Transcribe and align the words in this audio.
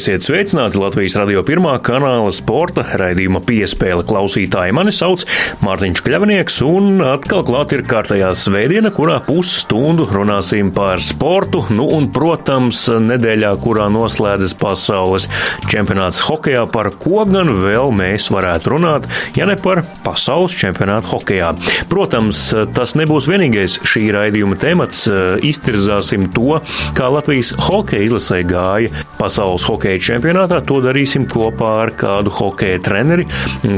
Esiet 0.00 0.24
sveicināti 0.24 0.78
Latvijas 0.80 1.12
radio 1.18 1.42
pirmā 1.44 1.74
kanāla 1.84 2.30
sporta 2.32 2.80
raidījuma 2.96 3.42
piespēle 3.44 4.00
klausītāji. 4.08 4.72
Mani 4.72 4.94
sauc 4.96 5.26
Mārtiņš 5.60 6.00
Kļavnieks, 6.06 6.54
un 6.64 7.02
atkal 7.04 7.42
klāt 7.44 7.74
ir 7.76 7.82
kārtējā 7.84 8.30
svētdiena, 8.32 8.88
kurā 8.96 9.18
pusstundu 9.26 10.06
runāsim 10.08 10.70
par 10.72 11.02
sportu, 11.04 11.66
nu 11.76 11.84
un, 11.98 12.06
protams, 12.16 12.86
nedēļā, 13.10 13.50
kurā 13.60 13.90
noslēdzas 13.92 14.54
pasaules 14.62 15.26
čempionāts 15.68 16.22
hokejā, 16.30 16.64
par 16.72 16.88
ko 17.02 17.26
gan 17.28 17.52
vēl 17.60 17.92
mēs 17.92 18.30
varētu 18.32 18.72
runāt, 18.72 19.10
ja 19.36 19.50
ne 19.50 19.58
par 19.60 19.82
pasaules 20.06 20.56
čempionātu 20.62 21.12
hokejā. 21.12 21.52
Protams, 21.92 22.46
tas 22.72 22.96
nebūs 22.96 23.28
vienīgais 23.28 23.76
šī 23.84 24.06
raidījuma 24.16 24.56
temats. 24.64 25.04
Iztirzāsim 25.44 26.30
to, 26.32 26.62
kā 26.96 27.12
Latvijas 27.12 27.52
hokeja 27.68 28.08
izlasē 28.08 28.40
gāja 28.48 29.04
pasaules 29.20 29.68
hokeja 29.68 29.89
hokeja 29.90 30.02
čempionātā. 30.06 30.60
To 30.66 30.78
darīsim 30.84 31.26
kopā 31.26 31.70
ar 31.82 31.90
kādu 31.98 32.30
hokeja 32.30 32.78
treneri, 32.84 33.26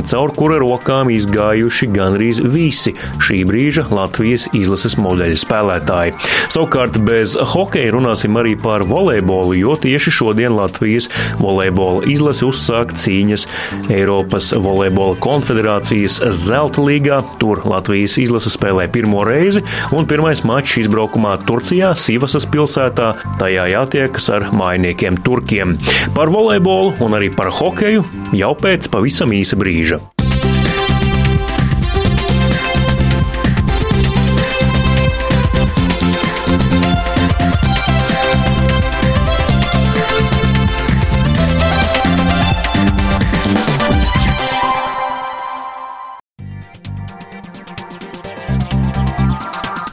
caur 0.04 0.32
kura 0.36 0.58
rokām 0.60 1.08
izgājuši 1.12 1.88
gandrīz 1.92 2.40
visi 2.52 2.92
šī 3.22 3.42
brīža 3.48 3.86
Latvijas 3.88 4.48
izlases 4.52 4.98
modeļa 5.00 5.38
spēlētāji. 5.40 6.14
Savukārt 6.52 6.98
bez 7.06 7.36
hokeja 7.54 7.94
runāsim 7.94 8.36
arī 8.36 8.56
par 8.60 8.84
volejbolu, 8.84 9.56
jo 9.56 9.76
tieši 9.80 10.12
šodien 10.12 10.52
Latvijas 10.56 11.08
volejbola 11.40 12.04
izlase 12.12 12.44
uzsāk 12.44 12.92
cīņas 12.92 13.46
Eiropas 13.92 14.52
volejbola 14.52 15.16
konfederācijas 15.22 16.20
zelta 16.36 16.84
līgā. 16.84 17.22
Tur 17.40 17.64
Latvijas 17.64 18.18
izlase 18.20 18.52
spēlē 18.52 18.88
pirmo 18.92 19.24
reizi, 19.24 19.64
un 19.96 20.08
pirmais 20.10 20.44
mačs 20.44 20.82
izbraukumā 20.84 21.38
Turcijā, 21.48 21.94
Sivasas 21.96 22.44
pilsētā. 22.52 23.14
Tajā 23.40 23.68
jātiekas 23.72 24.28
ar 24.36 24.50
mainiekiem 24.52 25.16
Turkiem. 25.24 25.78
Par 26.10 26.28
volejbolu 26.34 26.96
un 27.04 27.14
arī 27.14 27.30
par 27.30 27.52
hokeju 27.54 28.02
jau 28.34 28.52
pēc 28.58 28.90
pavisam 28.90 29.30
īsa 29.32 29.56
brīža. 29.60 30.02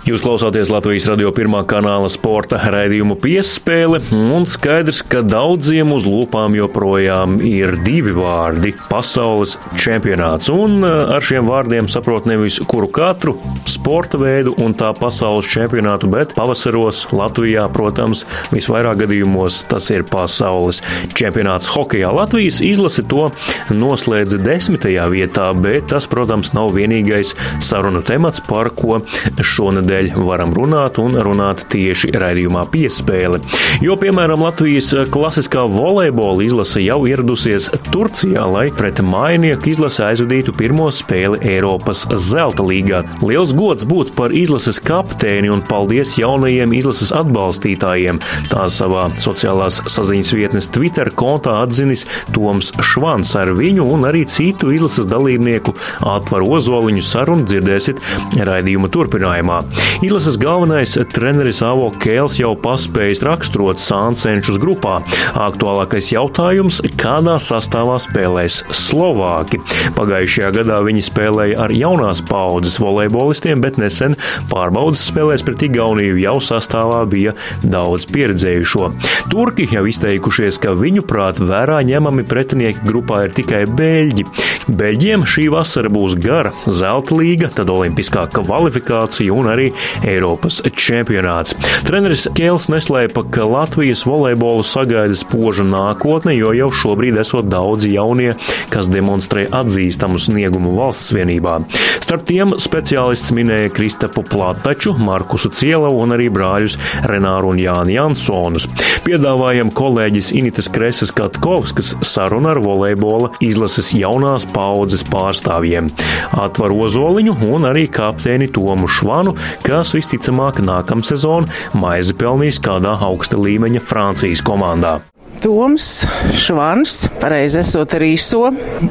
Jūs 0.09 0.23
klausāties 0.25 0.71
Latvijas 0.73 1.05
radio 1.05 1.29
pirmā 1.29 1.59
kanāla 1.69 2.07
sporta 2.09 2.57
raidījumu 2.73 3.13
piespēle, 3.21 3.99
un 4.17 4.47
skaidrs, 4.49 5.03
ka 5.05 5.19
daudziem 5.21 5.91
uz 5.93 6.07
lūpām 6.09 6.55
joprojām 6.57 7.35
ir 7.45 7.75
divi 7.85 8.15
vārdi- 8.17 8.71
pasaules 8.89 9.59
čempionāts. 9.77 10.49
Un 10.49 10.81
eh, 10.81 11.13
ar 11.13 11.21
šiem 11.21 11.45
vārdiem 11.45 11.85
saprot 11.85 12.25
nevis 12.25 12.57
kuru 12.65 12.89
katru 12.89 13.35
sporta 13.69 14.17
veidu 14.17 14.55
un 14.57 14.73
tā 14.73 14.89
pasaules 14.97 15.45
čempionātu, 15.45 16.09
bet 16.09 16.33
pavasaros 16.33 17.03
Latvijā, 17.13 17.67
protams, 17.69 18.25
visvairāk 18.49 19.03
gadījumos 19.03 19.67
tas 19.69 19.91
ir 19.91 20.07
pasaules 20.09 20.81
čempionāts 21.13 21.69
hokejā. 21.69 22.09
Latvijas 22.09 22.63
izlase 22.65 23.05
to 23.07 23.29
noslēdza 23.69 24.41
desmitajā 24.41 25.05
vietā, 25.13 25.53
bet 25.53 25.93
tas, 25.93 26.07
protams, 26.07 26.55
nav 26.57 26.73
vienīgais 26.73 27.35
sarunu 27.61 28.01
temats, 28.01 28.41
par 28.41 28.73
ko 28.73 29.03
šonadēļ 29.37 29.98
dēļ 29.99 30.23
varam 30.23 30.53
runāt 30.55 30.99
un 31.01 31.17
runāt 31.23 31.65
tieši 31.71 32.11
raidījumā 32.19 32.65
piespēle. 32.71 33.41
Jo, 33.83 33.97
piemēram, 33.99 34.43
Latvijas 34.45 34.91
klasiskā 35.11 35.65
volejbola 35.69 36.45
izlase 36.45 36.83
jau 36.83 37.01
ieradusies 37.09 37.69
Turcijā, 37.91 38.45
lai 38.47 38.67
pret 38.75 39.01
mainieku 39.03 39.71
izlase 39.73 40.05
aizvadītu 40.07 40.53
pirmo 40.57 40.89
spēli 40.93 41.41
Eiropas 41.53 42.05
zelta 42.15 42.63
līgā. 42.65 43.03
Liels 43.25 43.53
gods 43.57 43.87
būt 43.89 44.13
par 44.17 44.33
izlases 44.35 44.79
kapteini 44.83 45.51
un 45.51 45.63
paldies 45.65 46.15
jaunajiem 46.19 46.75
izlases 46.79 47.11
atbalstītājiem. 47.19 48.21
Tā 48.51 48.67
savā 48.71 49.09
sociālās 49.19 49.81
saziņas 49.89 50.33
vietnes 50.37 50.71
Twitter 50.71 51.11
kontā 51.11 51.57
atzinis 51.63 52.05
Toms 52.35 52.71
Švans 52.79 53.35
ar 53.39 53.53
viņu 53.57 53.87
un 53.95 54.07
arī 54.07 54.25
citu 54.29 54.71
izlases 54.75 55.09
dalībnieku 55.09 55.75
atvaru 56.07 56.53
ozoliņu 56.59 57.05
sarunu 57.05 57.47
dzirdēsiet 57.49 57.99
raidījuma 58.47 58.91
turpinājumā. 58.93 59.61
Izlases 60.01 60.37
galvenais 60.39 60.93
treneris 61.11 61.57
Avo 61.65 61.89
Kēls 61.99 62.37
jau 62.39 62.53
paspējis 62.63 63.19
raksturot 63.27 63.81
sāncenšus 63.83 64.55
grupā. 64.61 65.01
Aktuālākais 65.35 66.13
jautājums- 66.13 66.77
kādā 67.01 67.35
sastāvā 67.43 67.97
spēlēs 67.99 68.61
Slovāki? 68.71 69.59
Pagājušajā 69.97 70.51
gadā 70.55 70.77
viņi 70.87 71.03
spēlēja 71.03 71.59
ar 71.65 71.69
jaunās 71.75 72.21
paudzes 72.23 72.79
volejbolistiem, 72.79 73.59
bet 73.59 73.75
nesen 73.75 74.15
pārbaudas 74.47 75.03
spēlēs 75.03 75.43
pret 75.43 75.67
Igauniju 75.67 76.15
jau 76.21 76.37
sastāvā 76.39 77.03
bija 77.09 77.33
daudz 77.63 78.07
pieredzējušo. 78.07 78.93
Turki 79.29 79.67
jau 79.67 79.83
izteikušies, 79.83 80.61
ka 80.61 80.69
viņu 80.69 81.03
prāt 81.03 81.43
vērā 81.43 81.83
ņemami 81.83 82.23
pretinieki 82.23 82.87
grupā 82.87 83.25
ir 83.25 83.35
tikai 83.35 83.65
beļģi. 83.65 84.23
Beļģiem 84.69 85.27
šī 85.27 85.49
vasara 85.51 85.89
būs 85.89 86.15
gara 86.15 86.53
zelta 86.67 87.15
līga, 87.19 87.51
tad 87.53 87.67
olimpiskā 87.67 88.29
kvalifikācija 88.31 89.33
un 89.33 89.51
arī 89.51 89.73
Eiropas 90.07 90.61
čempionāts. 90.75 91.55
Treneris 91.87 92.27
Kēls 92.37 92.69
neslēpa, 92.71 93.25
ka 93.33 93.47
Latvijas 93.49 94.05
volejbolu 94.07 94.63
sagaida 94.67 95.15
spoža 95.17 95.65
nākotne, 95.67 96.35
jo 96.37 96.53
jau 96.55 96.69
šobrīd 96.81 97.19
esot 97.21 97.49
daudzi 97.51 97.93
jaunie, 97.95 98.33
kas 98.73 98.89
demonstrē 98.91 99.47
atzīstamu 99.55 100.19
sniegumu 100.21 100.75
valsts 100.77 101.13
vienībā. 101.15 101.59
Starp 101.99 102.25
tiem 102.29 102.55
speciālists 102.61 103.33
minēja 103.35 103.73
Kristapu 103.75 104.23
Plataču, 104.27 104.95
Markusu 104.97 105.51
Cielavu 105.53 106.01
un 106.03 106.15
arī 106.15 106.29
brāļus 106.33 106.77
Renāru 107.09 107.53
un 107.53 107.61
Jāni 107.61 107.97
Jansonus. 107.97 108.67
Piedāvājam 109.05 109.71
kolēģis 109.75 110.31
Initas 110.37 110.69
Kreses 110.73 111.13
Katkovskas 111.15 111.93
sarunu 112.05 112.51
ar 112.51 112.61
volejbola 112.63 113.31
izlases 113.43 113.91
jaunās 113.97 114.45
paudzes 114.53 115.05
pārstāvjiem- 115.09 115.89
Atvaru 116.45 116.83
Ozoliņu 116.85 117.35
un 117.49 117.67
arī 117.69 117.87
kapteini 117.91 118.49
Tomu 118.53 118.87
Švanu, 118.87 119.35
kas 119.69 119.93
visticamāk 119.93 120.63
nākamsezon 120.65 121.45
maizi 121.77 122.15
pelnīs 122.17 122.57
kādā 122.65 122.95
augsta 123.05 123.37
līmeņa 123.37 123.83
Francijas 123.85 124.41
komandā. 124.45 124.97
Toms 125.39 126.05
Švans, 126.35 127.05
pareizi 127.21 127.61
esot 127.61 127.93
arī 127.95 128.11
so 128.19 128.49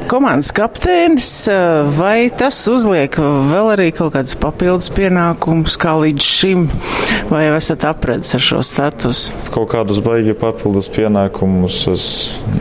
komandas 0.09 0.49
kapteinis, 0.55 1.29
vai 1.97 2.31
tas 2.33 2.57
uzliek 2.71 3.13
vēl 3.19 3.73
arī 3.75 3.89
kaut 3.93 4.15
kādus 4.15 4.33
papildus 4.39 4.89
pienākumus 4.95 5.77
kā 5.81 5.93
līdz 6.01 6.25
šim, 6.25 6.65
vai 7.29 7.45
jau 7.45 7.57
esat 7.59 7.85
apredzis 7.91 8.39
ar 8.39 8.45
šo 8.47 8.63
statusu? 8.65 9.35
Kaut 9.53 9.69
kādus 9.75 10.01
baigi 10.05 10.33
papildus 10.37 10.89
pienākumus 10.93 11.83
es 11.93 12.07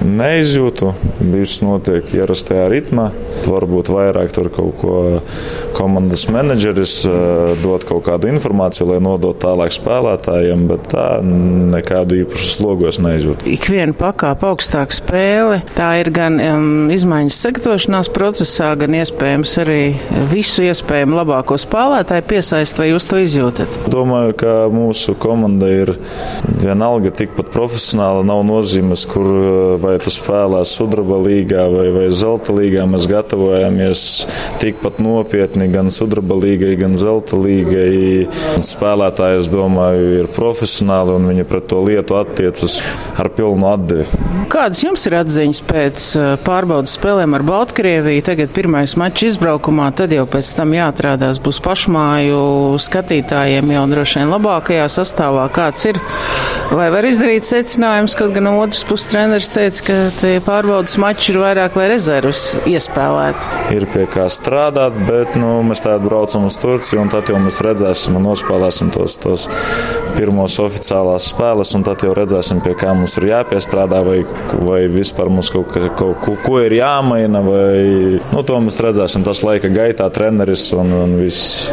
neizjūtu. 0.05 0.93
Viss 1.33 1.63
notiek 1.65 2.13
ierastajā 2.15 2.69
ritmā. 2.73 3.09
Varbūt 3.49 3.89
vairāk 3.93 4.33
tur 4.35 4.51
kaut 4.53 4.77
ko 4.81 4.95
komandas 5.77 6.27
menedžeris 6.33 7.01
dod 7.63 7.85
kaut 7.89 8.05
kādu 8.09 8.31
informāciju, 8.33 8.89
lai 8.93 9.01
nodot 9.03 9.39
tālāk 9.41 9.73
spēlētājiem, 9.75 10.67
bet 10.71 10.89
tā 10.93 11.07
nekādu 11.25 12.21
īpašu 12.25 12.51
slogu 12.53 12.89
es 12.91 13.01
neizjūtu. 13.03 13.49
Ik 13.51 13.69
viena 13.79 13.95
pakāpe 13.95 14.49
augstāk 14.49 14.93
spēle. 14.95 15.61
Tā 15.77 15.93
ir 16.01 16.11
gan 16.15 16.39
um, 16.43 16.67
izmaiņas 16.93 17.39
sagatavošanās 17.45 18.11
procesā, 18.15 18.73
gan 18.79 18.97
iespējams 18.99 19.55
arī 19.63 19.83
visu 20.33 20.65
iespējamo 20.67 21.19
labāko 21.21 21.59
spēlētāju 21.61 22.27
piesaist, 22.29 22.81
vai 22.81 22.91
jūs 22.91 23.07
to 23.11 23.21
izjūtat? 23.23 23.77
Domāju, 23.93 24.35
ka 24.41 24.55
mūsu 24.73 25.15
komanda 25.21 25.69
ir 25.71 25.95
vienalga 26.59 27.13
tikpat 27.15 27.53
profesionāla. 27.55 28.25
Nav 28.27 28.43
nozīmes, 28.49 29.05
kur 29.11 29.29
vai 29.83 29.97
tu 30.03 30.13
spēlē 30.13 30.65
sudraba 30.69 31.21
līgā 31.23 31.69
vai, 31.73 31.87
vai 31.95 32.09
zelta 32.11 32.57
līgā. 32.57 32.87
Mēs 32.91 33.07
gatavojamies 33.11 34.05
tikpat 34.63 34.99
nopietni 35.05 35.71
gan 35.71 35.93
sudraba 35.95 36.39
līgai, 36.41 36.75
gan 36.81 36.99
zelta 36.99 37.39
līgai. 37.39 38.27
Spēlētāji, 38.67 39.45
es 39.45 39.53
domāju, 39.53 40.11
ir 40.23 40.33
profesionāli 40.35 41.15
un 41.15 41.31
viņi 41.31 41.47
pret 41.49 41.69
to 41.71 41.85
lietu 41.85 42.19
attiecas 42.19 42.81
ar 43.19 43.31
pilnu 43.35 43.68
atdevi. 43.75 44.07
Kādas 44.49 44.81
jums 44.85 45.05
ir 45.09 45.19
atziņas 45.19 45.61
pēc 45.69 46.05
uh, 46.17 46.29
pārbaudas 46.45 46.95
spēlēm 46.97 47.37
ar 47.37 47.45
Baltkrieviju? 47.45 48.25
Tagad 48.25 48.53
pirmais 48.57 48.95
mačs 49.01 49.27
izbraukumā, 49.33 49.91
tad 49.97 50.15
jau 50.15 50.25
pēc 50.31 50.53
tam 50.57 50.73
jāatrādās 50.77 51.41
būs 51.45 51.61
pašmāju 51.65 52.41
skatītājiem 52.81 53.75
jau 53.75 53.85
droši 53.93 54.23
vien 54.23 54.33
labākajā 54.33 54.87
sastāvā. 54.93 55.45
Kāds 55.53 55.85
ir? 55.91 56.01
Vai 56.69 56.89
var 56.93 57.07
izdarīt 57.09 57.49
secinājums, 57.49 58.17
kaut 58.19 58.35
gan 58.37 58.45
no 58.49 58.55
otras 58.61 58.83
puses 58.89 59.09
treneris 59.13 59.51
teica, 59.53 59.85
ka 59.87 59.99
tie 60.21 60.35
pārbaudas 60.45 60.99
mači 61.01 61.33
ir 61.33 61.41
vairāk 61.41 61.77
vai 61.79 61.87
rezervus 61.93 62.43
iespēlēt? 62.69 63.49
Ir 63.73 63.87
pie 63.93 64.05
kā 64.11 64.27
strādāt, 64.33 64.97
bet 65.09 65.37
nu, 65.39 65.59
mēs 65.65 65.85
tādā 65.85 66.01
braucam 66.05 66.49
uz 66.49 66.59
Turciju 66.61 67.05
un 67.05 67.13
tad 67.13 67.29
jau 67.33 67.41
mēs 67.41 67.61
redzēsim 67.65 68.19
un 68.19 68.29
nospēlēsim 68.29 68.93
tos, 68.93 69.17
tos 69.21 69.49
pirmos 70.17 70.59
oficiālās 70.61 71.31
spēles, 71.33 71.73
un 71.79 71.85
tad 71.87 72.05
jau 72.05 72.13
redzēsim, 72.17 72.61
pie 72.65 72.75
kā 72.79 72.93
mums 72.97 73.17
ir 73.21 73.29
jāpiestrādā, 73.59 74.03
vai, 74.05 74.23
vai 74.65 74.87
vispār 74.89 75.29
mums 75.29 75.51
kaut, 75.51 75.73
ka, 75.73 75.91
kaut 75.97 76.21
ko, 76.23 76.37
ko 76.43 76.61
ir 76.63 76.79
jāmaina, 76.79 77.41
vai 77.43 78.19
nu, 78.33 78.43
to 78.47 78.59
mēs 78.63 78.79
redzēsim. 78.81 79.25
Tas 79.27 79.43
laika 79.43 79.69
gaitā 79.69 80.09
treneris 80.11 80.73
un, 80.77 80.93
un 80.93 81.17
vis, 81.19 81.71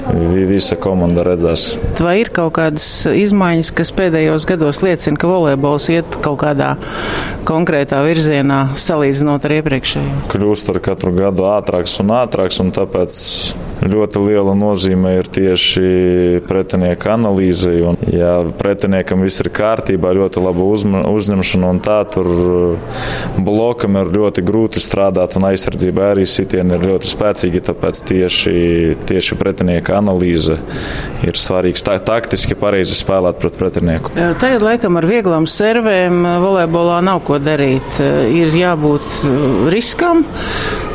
visa 0.50 0.76
komanda 0.76 1.24
redzēs. 1.26 1.78
Vai 2.02 2.20
ir 2.22 2.32
kaut 2.34 2.56
kādas 2.58 3.06
izmaiņas, 3.12 3.72
kas 3.76 3.94
pēdējos 3.96 4.48
gados 4.50 4.82
liecina, 4.84 5.18
ka 5.18 5.30
volejbols 5.30 5.90
iet 5.94 6.20
kaut 6.26 6.42
kādā 6.44 6.76
konkrētā 7.46 8.02
virzienā 8.06 8.76
salīdzinot 8.80 9.46
ar 9.46 9.58
iepriekšējo? 9.60 10.26
Kļūst 10.34 10.74
ar 10.74 10.82
katru 10.90 11.14
gadu 11.16 11.48
ātrāks 11.52 12.00
un 12.04 12.14
ātrāks, 12.18 12.62
un 12.64 12.74
tāpēc 12.76 13.20
ļoti 13.90 14.22
liela 14.26 14.56
nozīme 14.58 15.16
ir 15.20 15.30
tieši 15.32 16.42
pretinieka 16.48 17.14
analīzei. 17.16 17.82
Un, 17.86 18.00
ja 18.12 18.38
pretiniekam 18.58 19.24
viss 19.26 19.44
ir 19.44 19.52
kārtībā, 19.56 20.14
ļoti 20.18 20.44
laba 20.44 20.68
uzņemšana 21.12 21.72
un 21.74 21.82
tā, 21.86 22.00
tur 22.12 22.30
blokam 23.38 24.00
ir 24.02 24.12
ļoti 24.16 24.44
grūti 24.46 24.84
strādāt 24.84 25.38
un 25.40 25.50
aizsardzība 25.52 26.12
arī 26.14 26.26
sitieni 26.30 26.78
ir 26.78 26.88
ļoti 26.92 27.12
spēcīgi, 27.12 27.64
tāpēc 27.70 28.02
tieši, 28.12 28.56
tieši 29.10 29.40
pretinieka 29.40 30.00
analīze 30.00 30.58
ir 31.26 31.40
svarīgs. 31.40 31.84
Tā, 31.86 31.98
taktiski 32.02 32.58
pareizi 32.60 32.98
spēlēt 32.98 33.40
pret 33.42 33.60
pretinieku. 33.60 34.14
Tagad 34.42 34.66
laikam 34.66 35.00
ar 35.00 35.08
vieglām 35.10 35.50
servēm 35.50 36.24
volejbolā 36.44 37.02
nav 37.06 37.22
ko 37.28 37.40
darīt. 37.42 38.00
Ir 38.36 38.56
jābūt 38.56 39.22
riskam. 39.74 40.26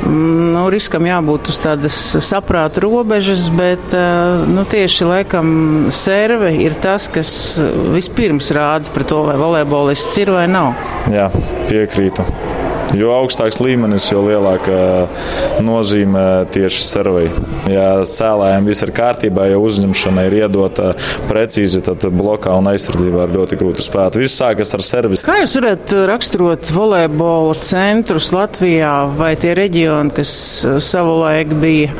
Nu, 0.00 0.64
riskam 0.72 1.04
jābūt 1.04 1.50
uz 1.52 1.58
tādas 1.60 1.96
saprāta 2.24 2.79
robežas, 2.82 3.48
bet 3.54 3.94
nu, 4.50 4.64
tieši 4.68 5.08
laikam 5.08 5.50
serve 5.94 6.52
ir 6.60 6.76
tas, 6.82 7.08
kas 7.12 7.32
vispirms 7.94 8.52
rāda 8.56 8.92
par 8.94 9.06
to, 9.08 9.22
vai 9.28 9.36
volejbolists 9.40 10.22
ir 10.22 10.34
vai 10.36 10.46
nav. 10.50 10.74
Jā, 11.12 11.28
piekrītu. 11.70 12.26
Jo 12.96 13.12
augstāks 13.14 13.60
līmenis, 13.62 14.08
jo 14.10 14.24
lielāka 14.24 15.06
nozīme 15.62 16.22
tieši 16.50 16.82
servei. 16.82 17.28
Ja 17.70 18.00
cēlājiem 18.06 18.66
viss 18.66 18.82
ir 18.82 18.90
kārtībā, 18.96 19.46
ja 19.50 19.60
uzņemšana 19.62 20.24
ir 20.26 20.36
iedota 20.40 20.90
precīzi, 21.28 21.82
tad 21.86 22.02
blokā 22.10 22.56
un 22.58 22.70
aizsardzībā 22.72 23.26
ir 23.28 23.34
ļoti 23.36 23.58
grūti 23.60 23.84
spēlēt. 23.86 24.18
Viss 24.18 24.40
sākas 24.40 24.74
ar 24.74 24.84
servis. 24.84 25.22
Kā 25.22 25.38
jūs 25.42 25.54
varat 25.60 25.94
raksturot 26.10 26.72
volejbola 26.74 27.54
centrus 27.62 28.32
Latvijā 28.34 28.94
vai 29.18 29.32
tie 29.40 29.54
reģioni, 29.58 30.14
kas 30.16 30.32
savulaik 30.90 31.54
bija 31.62 31.94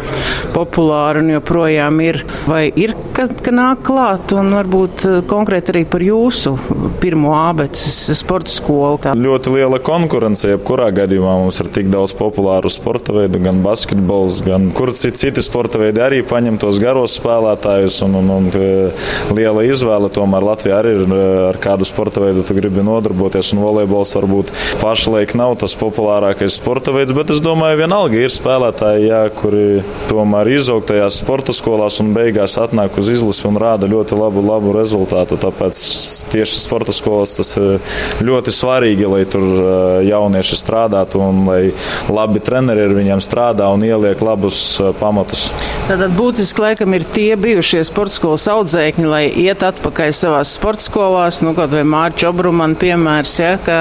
populāri 0.57 1.23
un 1.23 1.35
joprojām 1.37 2.03
ir? 2.03 2.23
Vai 2.51 2.65
ir, 2.75 2.97
ka, 3.17 3.29
ka 3.31 3.55
nāk 3.55 3.85
klāt 3.87 4.35
un 4.35 4.51
varbūt 4.59 5.07
konkrēti 5.31 5.75
arī 5.75 5.85
par 5.91 6.03
jūsu 6.05 6.57
pirmo 7.01 7.37
abeces 7.39 8.11
sporta 8.19 8.51
skolu? 8.53 8.99
Tā. 9.05 9.15
Ļoti 9.15 9.55
liela 9.55 9.79
konkurence, 9.85 10.49
jebkurā 10.51 10.80
jebkurā 10.81 10.91
gadījumā 10.97 11.33
mums 11.43 11.59
ir 11.61 11.69
tik 11.73 11.91
daudz 11.93 12.15
populāru 12.17 12.71
sporta 12.73 13.13
veidu, 13.13 13.41
gan 13.43 13.61
basketbols, 13.63 14.41
gan 14.45 14.71
kur 14.73 14.93
citi 14.97 15.43
sporta 15.43 15.79
veidi 15.79 16.01
arī 16.01 16.23
paņem 16.25 16.59
tos 16.61 16.81
garos 16.81 17.19
spēlētājus. 17.19 18.01
Un, 18.07 18.15
un, 18.21 18.31
un 18.31 18.47
e, 18.55 18.91
liela 19.37 19.65
izvēle 19.67 20.11
tomēr 20.13 20.45
Latvijā 20.47 20.79
arī 20.81 20.95
ir, 20.97 21.05
e, 21.05 21.27
ar 21.51 21.59
kādu 21.61 21.85
sporta 21.89 22.23
veidu 22.25 22.45
tu 22.47 22.57
gribi 22.57 22.85
nodarboties. 22.87 23.53
Un 23.53 23.63
volejbols 23.65 24.15
varbūt 24.17 24.53
pašlaik 24.81 25.35
nav 25.37 25.59
tas 25.61 25.77
populārākais 25.81 26.57
sporta 26.61 26.95
veids, 26.97 27.13
bet 27.17 27.35
es 27.35 27.43
domāju, 27.45 27.83
vienalga 27.83 28.21
ir 28.21 28.33
spēlētāji, 28.33 29.11
jā, 29.11 29.21
kuri 29.37 29.83
tomēr 30.09 30.53
izaug 30.57 30.87
tajās 30.89 31.21
sporta 31.21 31.55
skolās 31.57 32.01
un 32.01 32.15
beigās 32.17 32.57
atnāk 32.61 32.97
uz 33.01 33.13
izlasi 33.13 33.47
un 33.51 33.61
rāda 33.61 33.91
ļoti 33.91 34.17
labu, 34.19 34.45
labu 34.47 34.75
rezultātu. 34.77 35.37
Tāpēc 35.41 35.85
tieši 36.33 36.63
sporta 36.63 36.97
skolas 36.97 37.37
tas 37.37 37.53
ir 37.61 38.25
ļoti 38.25 38.55
svarīgi, 38.55 39.09
lai 39.11 39.25
tur 39.29 39.45
e, 39.45 39.69
jaunieši 40.09 40.57
strādā 40.57 40.70
strādāt 40.71 41.19
un 41.19 41.45
lai 41.49 41.73
labi 42.11 42.41
treneri 42.43 42.87
ar 42.87 42.95
viņiem 42.95 43.23
strādā 43.25 43.69
un 43.75 43.83
ieliek 43.87 44.21
labus 44.23 44.79
pamatus. 45.01 45.49
Tātad 45.89 46.15
būtiski 46.15 46.63
laikam 46.63 46.95
ir 46.95 47.07
tie 47.11 47.35
bijušie 47.41 47.83
sporta 47.89 48.15
skolas 48.15 48.47
audzēkņi, 48.53 49.07
lai 49.11 49.25
iet 49.43 49.65
atpakaļ 49.67 50.13
savās 50.15 50.55
sporta 50.55 50.87
skolās, 50.87 51.41
nu 51.43 51.55
kaut 51.57 51.75
vai 51.75 51.83
Mārķa 51.89 52.31
Obrumana 52.31 52.79
piemērs, 52.79 53.35
ja, 53.43 53.55
ka, 53.65 53.81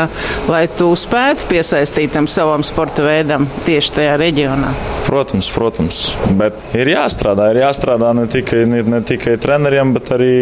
lai 0.50 0.64
tu 0.80 0.90
spētu 0.98 1.50
piesaistīt 1.52 2.16
tam 2.16 2.30
savam 2.32 2.66
sporta 2.66 3.06
veidam 3.06 3.46
tieši 3.68 3.96
tajā 4.00 4.18
reģionā. 4.22 4.74
Protams, 5.06 5.50
protams, 5.54 6.02
bet 6.40 6.58
ir 6.78 6.90
jāstrādā, 6.96 7.52
ir 7.54 7.64
jāstrādā 7.64 8.14
ne 8.18 8.26
tikai, 8.32 8.66
ne, 8.70 8.82
ne 8.90 9.04
tikai 9.06 9.38
treneriem, 9.42 9.94
bet 9.98 10.14
arī 10.18 10.34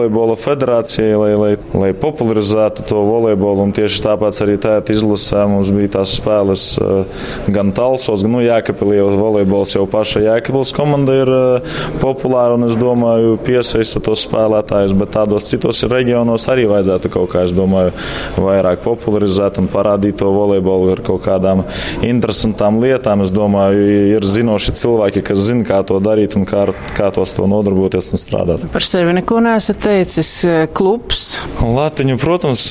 volejbola 0.00 0.36
federācijai, 0.36 1.16
lai, 1.18 1.32
lai, 1.36 1.50
lai 1.76 1.90
popularizētu 1.96 2.84
to 2.88 3.02
volejbolu. 3.04 3.66
Un 3.66 3.74
tieši 3.76 4.02
tāpēc 4.06 4.38
arī 4.44 4.56
tādā 4.60 4.94
izlasē 4.94 5.44
mums 5.50 5.70
bija 5.74 5.96
tās 5.98 6.14
spēles 6.16 6.64
eh, 6.80 7.18
gan 7.52 7.72
Talsos, 7.76 8.24
gan 8.24 8.32
nu, 8.32 8.40
Jēkabīlī. 8.44 9.00
Volejbols 9.20 9.74
jau 9.76 9.84
paša 9.90 10.24
Jēkabīlas 10.24 10.72
komanda 10.76 11.16
ir 11.20 11.32
eh, 11.34 11.74
populāra 12.00 12.56
un 12.56 12.68
es 12.70 12.78
domāju, 12.80 13.36
piesaista 13.44 14.00
tos 14.04 14.24
spēlētājus, 14.26 14.96
bet 14.96 15.12
tādos 15.18 15.50
citos 15.50 15.82
reģionos 15.90 16.48
arī 16.52 16.66
vajadzētu 16.70 17.12
kaut 17.12 17.32
kā, 17.34 17.44
es 17.48 17.54
domāju, 17.56 17.92
vairāk 18.40 18.84
popularizēt 18.86 19.60
un 19.60 19.68
parādīt 19.70 20.20
to 20.22 20.30
volejbolu 20.32 20.94
ar 20.94 21.04
kaut 21.04 21.24
kādām 21.26 21.64
interesantām 22.06 22.80
lietām. 22.82 23.24
Es 23.26 23.34
domāju, 23.34 23.84
ir 24.16 24.24
zinoši 24.26 24.76
cilvēki, 24.80 25.24
kas 25.28 25.44
zina, 25.50 25.66
kā 25.68 25.82
to 25.86 26.00
darīt 26.02 26.38
un 26.40 26.48
kā, 26.48 26.64
kā 26.96 27.10
tos 27.14 27.36
to 27.36 27.46
nodarboties 27.50 28.12
un 28.14 28.22
strādāt. 28.22 28.66
Par 28.72 28.84
sevi 28.86 29.14
neko 29.16 29.42
neesat 29.44 29.89
teicis. 29.90 30.30
Eh, 30.44 30.66
klubs? 30.74 31.38
Latiņu, 31.60 32.16
protams, 32.20 32.62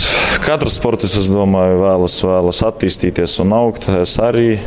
katrs 0.46 0.78
sportists, 0.80 1.20
es 1.20 1.32
domāju, 1.34 1.82
vēlas 1.84 2.16
vēlas 2.24 2.64
attīstīties 2.68 3.40
un 3.44 3.56
augt. 3.58 3.90
Es 4.00 4.16
arī 4.24 4.58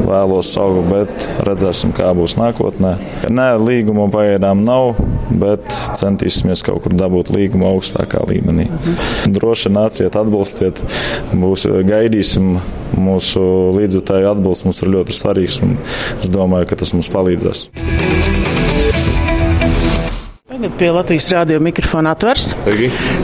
vēlos 0.00 0.52
augt, 0.60 0.88
bet 0.90 1.28
redzēsim, 1.46 1.92
kā 1.96 2.10
būs 2.16 2.38
nākotnē. 2.40 2.94
Nē, 3.30 3.48
līguma 3.60 4.08
pagaidām 4.12 4.64
nav, 4.66 4.96
bet 5.30 5.66
centīsimies 5.98 6.64
kaut 6.66 6.82
kur 6.86 6.96
dabūt 6.96 7.32
līgumu 7.34 7.68
augstākā 7.74 8.24
līmenī. 8.30 8.70
Droši 9.30 9.72
nāciet, 9.76 10.16
atbalstiet, 10.18 10.80
būs, 11.36 11.68
gaidīsim 11.86 12.56
mūsu 12.96 13.44
līdzekļu 13.76 14.32
atbalstu. 14.34 14.70
Mums 14.70 14.82
ir 14.84 14.94
ļoti 14.96 15.16
svarīgs 15.16 15.60
un 15.66 15.76
es 16.18 16.32
domāju, 16.32 16.72
ka 16.72 16.80
tas 16.80 16.96
mums 16.96 17.12
palīdzēs. 17.12 17.68
Pie 20.60 20.90
Latvijas 20.92 21.30
rādio 21.32 21.56
mikrofona 21.62 22.10
atvers. 22.12 22.50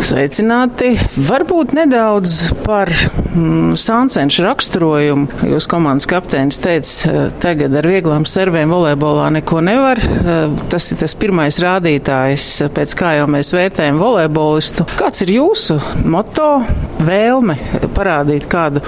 Sveicināti! 0.07 0.95
Varbūt 1.27 1.75
nedaudz 1.77 2.55
par 2.65 2.89
mm, 2.89 3.75
Sāncenšu 3.77 4.47
raksturojumu. 4.47 5.43
Jūs 5.51 5.69
komandas 5.69 6.09
kapteinis 6.09 6.57
teica, 6.65 7.11
eh, 7.11 7.19
tagad 7.43 7.77
ar 7.77 7.89
vieglām 7.93 8.25
servēm 8.25 8.73
volejbolā 8.73 9.29
neko 9.37 9.61
nevar. 9.69 10.01
Eh, 10.01 10.47
tas 10.73 10.89
ir 10.95 11.03
tas 11.03 11.17
pirmais 11.19 11.61
rādītājs, 11.61 12.47
pēc 12.73 12.97
kā 12.97 13.13
jau 13.19 13.29
mēs 13.29 13.53
vērtējam 13.53 14.01
volejbolistu. 14.01 14.89
Kāds 14.97 15.27
ir 15.27 15.35
jūsu 15.37 15.77
moto, 16.09 16.63
vēlme 17.05 17.59
parādīt 17.97 18.49
kādu 18.51 18.85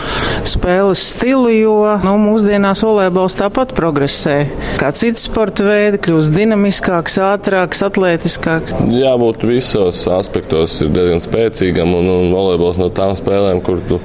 spēles 0.48 1.02
stilu, 1.16 1.50
jo 1.52 1.76
nu, 2.04 2.16
mūsdienās 2.28 2.84
volejbols 2.86 3.38
tāpat 3.40 3.74
progresē. 3.76 4.38
Kā 4.78 4.92
citi 4.96 5.20
sporta 5.20 5.66
veidi 5.66 6.00
kļūst 6.06 6.36
dinamiskāks, 6.36 7.18
ātrāks, 7.28 7.82
atlētisks 7.86 8.28
fiziskāks? 8.28 8.74
Jābūt 8.92 9.44
visos 9.48 10.00
aspektos 10.12 10.78
ir 10.82 10.90
diezgan 10.92 11.20
spēcīgam, 11.22 11.92
un, 11.98 12.08
un 12.08 12.32
volejbols 12.34 12.78
no 12.80 12.88
tām 12.94 13.14
spēlēm, 13.18 13.60
kur 13.64 13.80
tu 13.88 13.98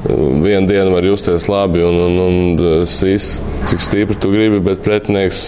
vienu 0.43 0.67
dienu 0.67 0.93
var 0.93 1.05
justies 1.07 1.47
labi 1.51 1.83
un, 1.83 1.99
un, 2.07 2.19
un 2.23 2.85
sīst, 2.89 3.43
cik 3.69 3.83
stipri 3.83 4.17
tu 4.19 4.31
gribi, 4.33 4.61
bet 4.63 4.83
pretinieks 4.85 5.41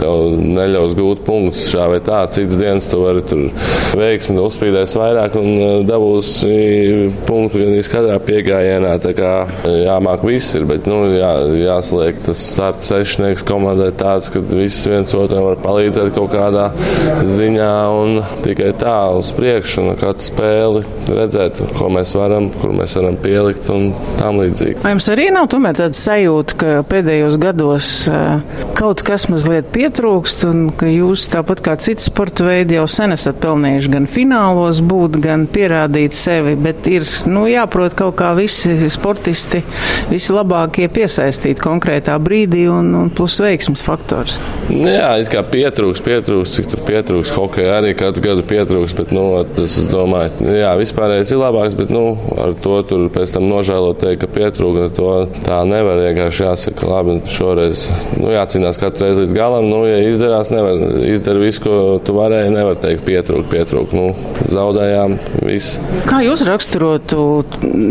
tev 0.00 0.36
neļaus 0.40 0.96
gūt 0.98 1.24
punktus 1.26 1.68
šā 1.72 1.88
vai 1.92 2.00
tā. 2.04 2.22
Cits 2.36 2.58
dienas 2.60 2.88
tu 2.90 3.00
vari 3.02 3.24
tur 3.26 3.46
veiksmi 3.96 4.38
uzspīdēs 4.42 4.96
vairāk 4.98 5.38
un 5.40 5.50
uh, 5.56 5.74
dabūsi 5.86 7.12
punktu 7.28 7.62
gan 7.62 7.76
katrā 7.96 8.18
piegājienā. 8.26 8.65
Tā 9.02 9.12
kā 9.16 9.32
jāmāk 9.68 10.24
viss 10.26 10.54
ir, 10.58 10.64
bet 10.68 10.86
nu, 10.88 11.02
jā, 11.14 11.30
jāsliek 11.60 12.18
tas 12.26 12.40
starts 12.52 12.88
sešnieks 12.90 13.44
komandai 13.46 13.92
tāds, 13.96 14.30
ka 14.32 14.40
viss 14.40 14.86
viens 14.88 15.14
otram 15.16 15.46
var 15.50 15.60
palīdzēt 15.62 16.14
kaut 16.16 16.32
kādā 16.34 16.68
ziņā 17.26 17.72
un 17.96 18.20
tikai 18.44 18.72
tā 18.80 18.96
uz 19.16 19.30
priekšu, 19.36 19.84
un 19.84 19.98
katru 20.00 20.26
spēli 20.26 20.82
redzēt, 21.12 21.60
ko 21.76 21.90
mēs 21.92 22.14
varam, 22.18 22.48
kur 22.54 22.74
mēs 22.76 22.96
varam 22.98 23.18
pielikt 23.22 23.70
un 23.72 23.90
tam 24.20 24.40
līdzīgi. 24.42 24.80
Vai 24.84 24.94
jums 24.94 25.08
arī 25.12 25.28
nav 25.34 25.48
tomēr 25.52 25.78
tāda 25.78 25.98
sajūta, 25.98 26.58
ka 26.60 26.74
pēdējos 26.90 27.38
gados 27.42 27.90
kaut 28.76 29.02
kas 29.06 29.28
mazliet 29.32 29.70
pietrūkst 29.74 30.46
un 30.50 30.66
ka 30.76 30.88
jūs 30.90 31.28
tāpat 31.32 31.62
kā 31.64 31.76
citi 31.82 32.04
sporta 32.06 32.46
veidi 32.46 32.78
jau 32.78 32.86
sen 32.90 33.14
esat 33.16 33.40
pelnījuši 33.42 33.92
gan 33.92 34.08
finālos 34.10 34.82
būt, 34.84 35.20
gan 35.22 35.46
pierādīt 35.50 36.16
sevi, 36.16 36.56
bet 36.60 36.86
ir, 36.90 37.06
nu, 37.30 37.46
jāprot 37.50 37.96
kaut 37.98 38.18
kā 38.20 38.32
visi 38.64 38.90
sportisti, 38.90 39.60
visi 40.10 40.32
labākie 40.34 40.88
piesaistīt 40.92 41.60
konkrētā 41.62 42.16
brīdī 42.22 42.66
un, 42.72 42.92
un 42.96 43.10
plus 43.12 43.38
veiksmes 43.42 43.82
faktors. 43.84 44.38
Jā, 44.70 45.12
it 45.20 45.30
kā 45.30 45.42
pietrūks, 45.46 46.02
pietrūks, 46.04 46.54
cik 46.56 46.70
tur 46.72 46.82
pietrūks, 46.88 47.32
hokeja 47.36 47.76
arī 47.80 47.92
katru 47.98 48.24
gadu 48.24 48.44
pietrūks, 48.48 48.96
bet, 48.98 49.12
nu, 49.14 49.26
tas, 49.56 49.76
es 49.82 49.90
domāju, 49.92 50.48
jā, 50.56 50.72
vispārējais 50.80 51.34
ir 51.34 51.42
labāks, 51.42 51.76
bet, 51.78 51.92
nu, 51.94 52.04
ar 52.40 52.54
to 52.64 52.80
tur 52.88 53.06
pēc 53.12 53.34
tam 53.36 53.48
nožēlot 53.50 54.00
teikt, 54.02 54.24
ka 54.24 54.30
pietrūka, 54.38 54.88
to 54.96 55.10
tā 55.44 55.60
nevar 55.68 56.00
vienkārši 56.02 56.46
jāsaka, 56.46 56.88
labi, 56.90 57.18
šoreiz, 57.30 57.86
nu, 58.18 58.32
jācīnās 58.34 58.80
katru 58.80 59.06
reizi 59.06 59.24
līdz 59.24 59.36
galam, 59.36 59.68
nu, 59.70 59.82
ja 59.88 60.00
izdarās, 60.06 60.50
nevar, 60.54 60.82
izdara 61.06 61.42
visu, 61.42 61.62
ko 61.66 61.76
tu 62.06 62.16
varēji, 62.16 62.54
nevar 62.56 62.80
teikt 62.82 63.06
pietrūk, 63.06 63.46
pietrūk, 63.52 63.94
nu, 63.96 64.08
zaudējām, 64.50 65.18
viss. 65.46 65.78
Kā 66.08 66.22
jūs 66.26 66.46
raksturotu 66.48 67.20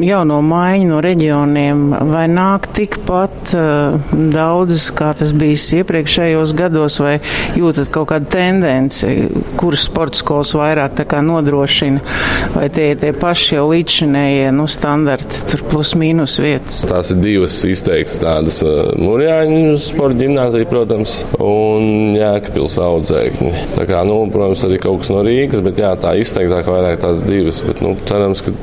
jauno 0.06 0.42
maiņu 0.56 0.90
no 0.90 1.02
reģioniem, 1.04 1.84
vai 2.10 2.26
nāk 2.32 2.70
tikpat 2.76 3.54
uh, 3.58 4.14
daudz, 4.34 4.90
kā 4.96 5.12
tas 5.18 5.34
bijis 5.36 5.68
iepriekšējos 5.82 6.56
gados, 6.58 7.00
vai 7.04 7.18
jūtat 7.60 7.92
kaut 7.94 8.10
kādu 8.14 8.30
tendenci, 8.36 9.12
kuras 9.60 9.86
sporta 9.90 10.20
skolas 10.20 10.54
vairāk 10.58 10.96
tā 11.00 11.08
kā 11.10 11.22
nodrošina, 11.26 12.02
vai 12.56 12.70
tie 12.74 12.94
tie 13.00 13.12
paši 13.16 13.58
jau 13.58 13.68
līdzšinējie, 13.72 14.50
nu, 14.56 14.68
standarti, 14.72 15.44
tur 15.52 15.66
plus 15.72 15.94
mīnus 16.00 16.38
vietas? 16.44 16.84
Tās 16.90 17.12
ir 17.14 17.22
divas 17.24 17.58
izteiktas 17.68 18.20
tādas 18.24 18.62
uh, 18.66 18.94
Mūrjāņu 19.00 19.78
sporta 19.82 20.20
ģimnāzija, 20.22 20.70
protams, 20.70 21.18
un 21.42 22.16
Jēkabils 22.18 22.78
audzēkņi. 22.82 23.54
Tā 23.76 23.88
kā, 23.90 24.04
nu, 24.08 24.22
protams, 24.34 24.66
arī 24.68 24.80
kaut 24.84 25.04
kas 25.04 25.12
no 25.14 25.24
Rīgas, 25.26 25.64
bet 25.66 25.82
jā, 25.82 25.94
tā 26.02 26.16
izteiktāk 26.22 26.70
vairāk 26.72 27.02
tās 27.04 27.26
divas, 27.28 27.62
bet, 27.68 27.84
nu, 27.86 27.96
cerams, 28.08 28.44
ka 28.46 28.56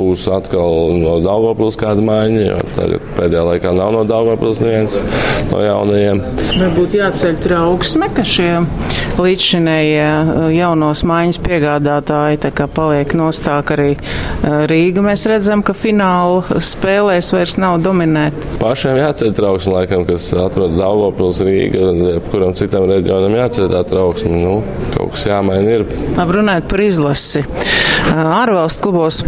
būs 0.00 0.26
atkal 0.32 0.94
no 0.96 1.18
Daugavpils 1.24 1.78
kāda 1.80 2.04
maiņa, 2.04 2.40
jo 2.46 2.58
tagad 2.76 3.06
pēdējā 3.18 3.44
laikā 3.50 3.72
nav 3.76 3.92
no 3.94 4.04
Daugavpils 4.08 4.62
neviens 4.64 5.00
no 5.50 5.60
jaunajiem. 5.64 6.22
Vai 6.60 6.70
būtu 6.76 7.00
jāceļ 7.00 7.40
trauksme, 7.44 8.10
ka 8.16 8.24
šie 8.26 8.50
līdzšinējie 9.20 10.06
uh, 10.08 10.46
jaunos 10.54 11.02
maiņas 11.08 11.40
piegādātāji 11.44 12.40
tā 12.44 12.52
kā 12.56 12.66
paliek 12.70 13.14
nostāk 13.18 13.74
arī 13.76 13.90
uh, 13.96 14.64
Rīga? 14.70 15.04
Mēs 15.04 15.26
redzam, 15.30 15.64
ka 15.66 15.76
finālu 15.76 16.42
spēlēs 16.70 17.32
vairs 17.34 17.58
nav 17.60 17.80
dominēt. 17.84 18.48
Pašiem 18.62 19.00
jāceļ 19.00 19.34
trauksme, 19.36 19.76
laikam, 19.80 20.06
kas 20.08 20.30
atrod 20.36 20.76
Daugavpils 20.78 21.42
Rīga, 21.46 22.16
kuram 22.30 22.56
citam 22.58 22.88
reģionam 22.90 23.36
jāceļ 23.42 23.70
tā 23.74 23.84
trauksme. 23.90 24.32
Nu, 24.40 24.60
kaut 24.94 25.16
kas 25.16 25.26
jāmaina 25.28 25.78
ir. 25.80 25.86
Runājot 26.30 26.70
par 26.70 26.84
izlasi. 26.84 27.44
Uh, 27.44 28.22
ārvalstu 28.40 28.86
klubos 28.86 29.20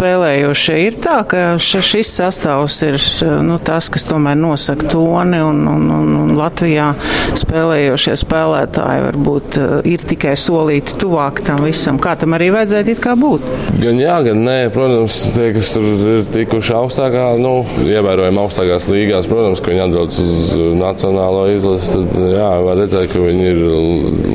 spēlējošie 0.63 0.87
ir 0.87 0.97
tā, 1.03 1.23
ka 1.27 1.59
šis 1.59 2.11
sastāvs 2.19 2.77
ir 2.87 2.97
nu, 3.43 3.59
tas, 3.59 3.89
kas 3.91 4.05
tomēr 4.07 4.37
nosaka 4.39 4.87
toni 4.93 5.41
un, 5.43 5.67
un, 5.67 5.89
un, 5.91 6.13
un 6.23 6.35
Latvijā 6.39 6.93
spēlējošie 7.39 8.15
spēlētāji 8.21 9.03
varbūt 9.09 9.59
ir 9.89 10.05
tikai 10.07 10.37
solīti 10.39 10.95
tuvāk 11.01 11.43
tam 11.47 11.65
visam, 11.67 11.99
kā 11.99 12.15
tam 12.21 12.37
arī 12.37 12.53
vajadzētu 12.55 12.95
it 12.95 13.03
kā 13.03 13.17
būt. 13.19 13.49
Gan 13.83 13.99
jā, 13.99 14.21
gan 14.23 14.45
nē. 14.47 14.59
Protams, 14.73 15.19
tie, 15.35 15.51
kas 15.57 15.73
tur 15.75 15.89
ir 16.13 16.29
tikuši 16.33 16.77
augstākā, 16.79 17.25
nu, 17.43 17.65
ievērojami 17.83 18.43
augstākās 18.45 18.87
līgās, 18.91 19.29
protams, 19.31 19.63
ka 19.63 19.73
viņi 19.73 19.85
atbrauc 19.87 20.21
uz 20.23 20.55
nacionālo 20.79 21.47
izlasi, 21.53 21.97
tad 21.97 22.31
jā, 22.37 22.51
var 22.69 22.79
redzēt, 22.83 23.11
ka 23.13 23.25
viņi 23.25 23.51
ir 23.51 23.61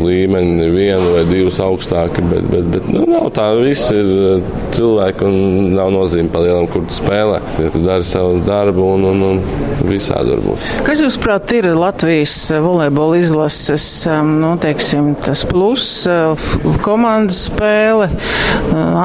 līmeņi 0.07 0.69
vienu 0.75 1.15
vai 1.15 1.23
divus 1.31 1.61
augstāki, 1.63 2.25
bet, 2.27 2.51
bet, 2.51 2.69
bet 2.75 2.91
nu, 2.91 3.05
nav 3.09 3.31
tā, 3.37 3.49
viss 3.61 3.93
ir 3.95 4.43
cilvēki 4.75 5.27
un 5.27 5.39
nav 5.77 5.95
nozīme 6.17 6.33
pa 6.33 6.41
lielam, 6.41 6.67
kur 6.71 6.85
tu 6.87 6.95
spēlē. 6.95 7.39
Ja 7.61 7.69
tu 7.71 7.81
dari 7.83 8.05
savu 8.05 8.41
darbu 8.45 8.85
un, 8.95 9.05
un, 9.11 9.23
un 9.27 9.41
visādi 9.87 10.33
varbūt. 10.33 10.65
Kas 10.87 11.01
jūs 11.03 11.17
prāt 11.21 11.51
ir 11.53 11.69
Latvijas 11.77 12.35
volejbola 12.63 13.19
izlases, 13.21 14.07
nu, 14.25 14.55
teiksim, 14.61 15.13
tas 15.21 15.45
plus 15.47 16.07
komandas 16.85 17.45
spēle, 17.51 18.09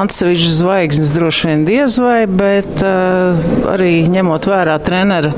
atsevišķas 0.01 0.59
zvaigznes 0.61 1.13
droši 1.13 1.51
vien 1.51 1.67
diez 1.67 1.99
vai, 2.01 2.23
bet 2.27 2.83
arī 2.83 3.95
ņemot 4.13 4.49
vērā 4.49 4.79
treneru 4.83 5.33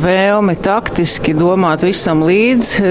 vēlmi 0.00 0.54
taktiski 0.62 1.34
domāt 1.36 1.84
visam 1.86 2.22
līdzi. 2.26 2.90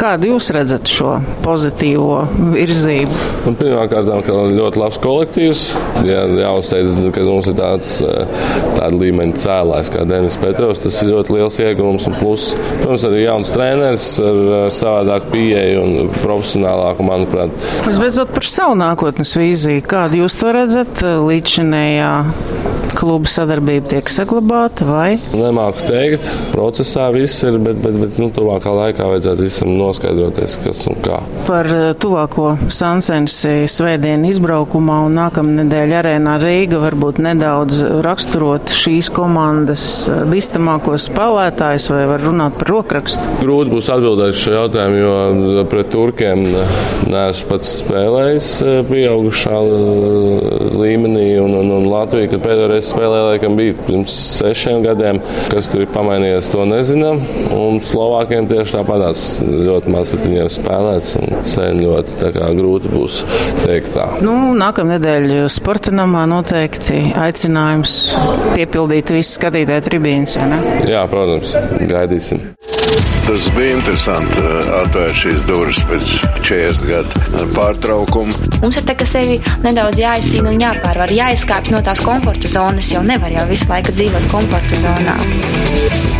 Kādu 0.00 0.32
jūs 0.32 0.50
redzat 0.56 0.88
šo 0.88 1.16
pozitīvo 1.44 2.22
virzību? 2.54 3.18
Nu, 3.46 3.54
Pirmkārt, 3.58 4.24
ka 4.26 4.38
ļoti 4.54 4.80
labs 4.80 5.00
kolektīvs. 5.04 5.64
Jā, 6.06 6.24
jāuzteic, 6.40 6.96
ka 7.14 7.26
mums 7.36 7.50
ir 7.50 7.56
tāds 7.58 7.92
tāda 8.76 8.92
līmeņa 8.96 9.42
cēlājs 9.44 9.92
kā 9.94 10.04
Denis 10.08 10.38
Petrovs. 10.40 10.82
Tas 10.84 11.00
ir 11.04 11.12
ļoti 11.14 11.36
liels 11.36 11.60
iegūms. 11.62 12.08
Un 12.10 12.18
plus, 12.20 12.50
protams, 12.82 13.06
arī 13.08 13.24
jauns 13.24 13.54
treneris 13.54 14.10
ar, 14.24 14.42
savādāku 14.80 15.32
pieeju 15.34 15.84
un 15.84 16.12
profesionālāku, 16.20 17.06
manuprāt. 17.06 17.70
Visbeidzot 17.88 18.34
par 18.36 18.48
savu 18.48 18.78
nākotnes 18.80 19.34
vīziju. 19.38 19.86
Kādu 19.90 20.24
jūs 20.24 20.38
to 20.40 20.54
redzat 20.56 21.04
līdzinējā 21.30 22.12
kluba 22.96 23.30
sadarbība 23.30 23.88
tiek 23.94 24.10
saglabāta 24.10 24.86
vai? 24.88 25.18
Nemāku 25.34 25.86
teikt, 25.88 26.26
procesā 26.54 27.08
viss 27.14 27.44
ir, 27.46 27.58
bet, 27.62 27.78
bet, 27.84 27.96
bet 28.00 28.18
nu, 28.20 28.30
tuvākā 28.34 28.72
laikā 28.74 29.08
vajadzētu 29.12 29.46
visam 29.46 29.72
noskaidroties, 29.78 30.56
kas 30.64 30.82
un 30.90 30.98
kā. 31.04 31.20
Par 31.46 31.68
tuvāko 32.00 32.52
sansensi 32.72 33.68
svētdienu 33.70 34.30
izbraukumā 34.30 35.00
un 35.06 35.18
nākamnedēļ 35.20 35.94
arēnā 36.00 36.36
Rīga 36.42 36.80
varbūt 36.82 37.20
nedaudz 37.24 37.82
raksturot 38.06 38.72
šīs 38.74 39.10
komandas 39.14 39.84
bīstamākos 40.30 41.08
spēlētājus 41.10 41.90
vai 41.94 42.04
var 42.10 42.24
runāt 42.24 42.58
par 42.60 42.72
rokrakstu? 42.74 43.36
Grūti 43.42 43.74
būs 43.74 43.90
atbildēt 43.92 44.38
šo 44.40 44.56
jautājumu, 44.56 45.00
jo 45.04 45.66
pret 45.70 45.90
turkiem 45.92 46.44
neesmu 47.10 47.50
pats 47.50 47.76
spēlējis 47.80 48.50
pieaugušā 48.90 49.58
līmenī 50.80 51.28
un, 51.42 51.56
un, 51.62 51.72
un 51.78 51.88
Latvija, 51.90 52.30
kad 52.34 52.44
pēdējo 52.44 52.79
reizi 52.80 52.94
spēlēja, 52.94 53.26
laikam 53.34 53.56
bija 53.58 53.74
pirms 53.86 54.14
sešiem 54.40 54.82
gadiem. 54.84 55.20
Kas 55.52 55.68
tur 55.70 55.84
ir 55.84 55.92
pamainījies, 55.92 56.50
to 56.52 56.64
nezinām. 56.68 57.20
Un 57.54 57.80
Slovākiem 57.84 58.48
tieši 58.50 58.78
tāpatās 58.78 59.24
ļoti 59.44 59.92
maz, 59.92 60.12
bet 60.14 60.24
viņiem 60.26 60.48
spēlēts. 60.52 61.18
Sen 61.50 61.82
ļoti 61.84 62.32
grūti 62.56 62.92
būs 62.92 63.20
teikt 63.64 63.94
tā. 63.96 64.08
Nu, 64.24 64.54
Nākamnedēļ 64.60 65.46
sporta 65.52 65.94
namā 65.94 66.26
noteikti 66.30 67.12
aicinājums 67.20 67.96
piepildīt 68.56 69.14
visu 69.16 69.36
skatītāju 69.36 69.86
tribīnes. 69.90 70.36
Jā, 70.88 71.04
protams, 71.10 71.56
gaidīsim. 71.90 72.44
Tas 73.26 73.46
bija 73.54 73.76
interesanti 73.76 74.42
atvērt 74.80 75.18
šīs 75.20 75.44
durvis 75.48 75.80
pēc 75.90 76.08
40 76.46 76.88
gadu 76.90 77.50
pārtraukuma. 77.54 78.34
Mums 78.62 78.80
ir 78.80 78.86
tā, 78.88 78.96
ka 78.98 79.08
sevi 79.08 79.38
nedaudz 79.64 80.00
jāizcīna 80.02 80.54
un 80.54 80.64
jāpārvar, 80.64 81.12
jāizkāpj 81.14 81.74
no 81.76 81.84
tās 81.86 82.02
komforta 82.04 82.50
zonas, 82.50 82.90
jo 82.92 83.04
nevar 83.06 83.32
jau 83.36 83.46
visu 83.52 83.70
laiku 83.70 83.94
dzīvot 83.96 84.32
komforta 84.32 84.82
zonā. 84.82 86.19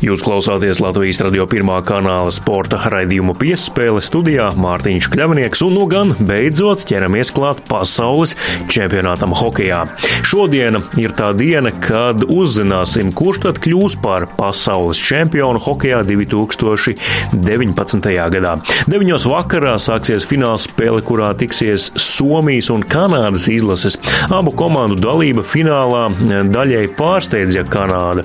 Jūs 0.00 0.22
klausāties 0.24 0.78
Latvijas 0.80 1.18
radio 1.20 1.44
pirmā 1.44 1.74
kanāla 1.84 2.30
sporta 2.32 2.78
raidījumu 2.88 3.34
piespēle 3.36 4.00
studijā 4.00 4.46
Mārtiņš 4.56 5.08
Kļavnieks 5.12 5.60
un 5.66 5.74
nu 5.76 5.82
gan 5.90 6.14
beidzot 6.16 6.86
ķeramies 6.88 7.28
klāt 7.36 7.60
pasaules 7.68 8.32
čempionātam 8.72 9.34
hokejā. 9.36 9.82
Šodiena 10.24 10.80
ir 10.96 11.12
tā 11.18 11.34
diena, 11.36 11.68
kad 11.84 12.24
uzzināsim, 12.24 13.10
kurš 13.12 13.42
tad 13.44 13.60
kļūs 13.60 13.98
par 14.00 14.24
pasaules 14.38 15.02
čempionu 15.04 15.60
hokejā 15.60 16.00
2019. 16.08 18.08
gadā. 18.32 18.54
9. 18.88 19.28
vakarā 19.34 19.76
sāksies 19.84 20.24
fināls 20.24 20.64
spēle, 20.70 21.04
kurā 21.04 21.34
tiksies 21.36 21.90
Somijas 22.00 22.72
un 22.72 22.86
Kanādas 22.88 23.50
izlases. 23.52 24.00
Abu 24.32 24.56
komandu 24.56 24.96
dalība 24.96 25.44
finālā 25.44 26.08
daļai 26.56 26.86
pārsteidz, 26.96 27.60
ja 27.60 27.68
Kanāda 27.68 28.24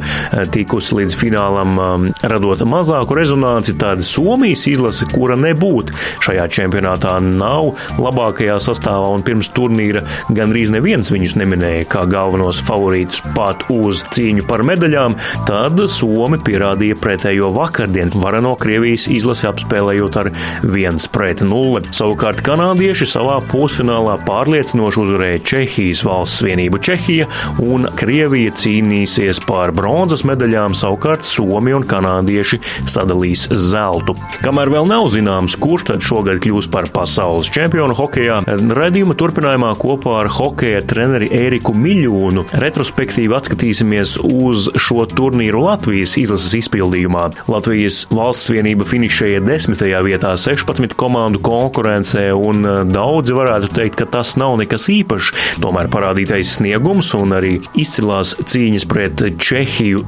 tikusi 0.55 1.01
līdz 1.01 1.19
finālam 1.19 1.64
tiešām 1.65 1.79
um, 1.79 2.13
radot 2.21 2.61
mazāku 2.65 3.15
rezonanci, 3.15 3.75
tad 3.77 4.03
Somijas 4.03 4.65
izlase, 4.67 5.05
kura 5.11 5.35
nebūtu 5.35 5.93
šajā 6.23 6.47
čempionātā, 6.49 7.19
nav 7.21 7.75
labākajā 7.97 8.57
sastāvā. 8.59 9.09
Un 9.15 9.23
pirms 9.23 9.49
turnīra 9.49 10.03
gandrīz 10.29 10.71
neviens 10.71 11.11
viņus 11.11 11.35
neminēja 11.35 11.85
kā 11.89 12.05
galvenos 12.05 12.61
favorītus 12.65 13.23
pat 13.35 13.65
uz 13.69 14.03
cīņu 14.13 14.45
par 14.47 14.63
medaļām, 14.63 15.17
tad 15.47 15.81
Somi 15.89 16.39
pierādīja 16.39 16.97
pretējo 16.99 17.51
vakardien 17.55 18.11
vareno 18.13 18.55
Krievijas 18.59 19.07
izlasi 19.11 19.47
apspēlējot 19.49 20.19
ar 20.21 20.31
1 20.65 21.09
pret 21.13 21.43
0. 21.45 21.83
Savukārt 21.95 22.43
kanādieši 22.45 23.07
savā 23.09 23.39
pusfinālā 23.49 24.17
pārliecinoši 24.27 25.01
uzvarēja 25.05 25.43
Čehijas 25.45 26.03
valsts 26.05 26.43
vienību 26.45 26.81
Čehija 26.83 27.29
un 27.63 27.87
Krievija 27.97 28.53
cīnīsies 28.55 29.41
par 29.47 29.73
bronzas 29.75 30.25
medaļām, 30.27 30.75
savukārt 30.77 31.25
Somija 31.25 31.54
un 31.55 31.85
kanādieši 31.87 32.59
sadalīs 32.91 33.47
zeltu. 33.51 34.15
Kamēr 34.43 34.71
vēl 34.73 34.89
nav 34.89 35.07
zināms, 35.13 35.57
kurš 35.59 35.87
tad 35.91 36.05
šogad 36.05 36.41
kļūs 36.43 36.69
par 36.73 36.89
pasaules 36.93 37.49
čempionu 37.53 37.95
hokeja, 37.97 38.41
redzījuma 38.45 39.15
turpinājumā 39.19 39.71
kopā 39.79 40.19
ar 40.23 40.31
hokeja 40.31 40.83
treneri 40.87 41.29
Ēriku 41.35 41.73
Miļūnu 41.75 42.45
retrospektīvi 42.61 43.35
atskatīsimies 43.37 44.17
uz 44.23 44.69
šo 44.81 45.05
turnīru 45.11 45.63
Latvijas 45.65 46.15
izlases 46.21 46.55
izpildījumā. 46.61 47.27
Latvijas 47.51 48.03
valsts 48.13 48.51
vienība 48.53 48.87
finišēja 48.87 49.43
desmitajā 49.45 50.01
vietā 50.05 50.33
16 50.39 50.95
komandu 50.99 51.41
konkurencē, 51.45 52.27
un 52.35 52.65
daudzi 52.91 53.35
varētu 53.37 53.71
teikt, 53.75 53.99
ka 54.01 54.09
tas 54.17 54.35
nav 54.39 54.57
nekas 54.61 54.89
īpašs. 54.91 55.33
Tomēr 55.63 55.89
parādītais 55.93 56.55
sniegums 56.59 57.13
un 57.17 57.35
arī 57.37 57.57
izcilās 57.77 58.35
cīņas 58.43 58.89
pret 58.91 59.27
Čehiju 59.41 60.05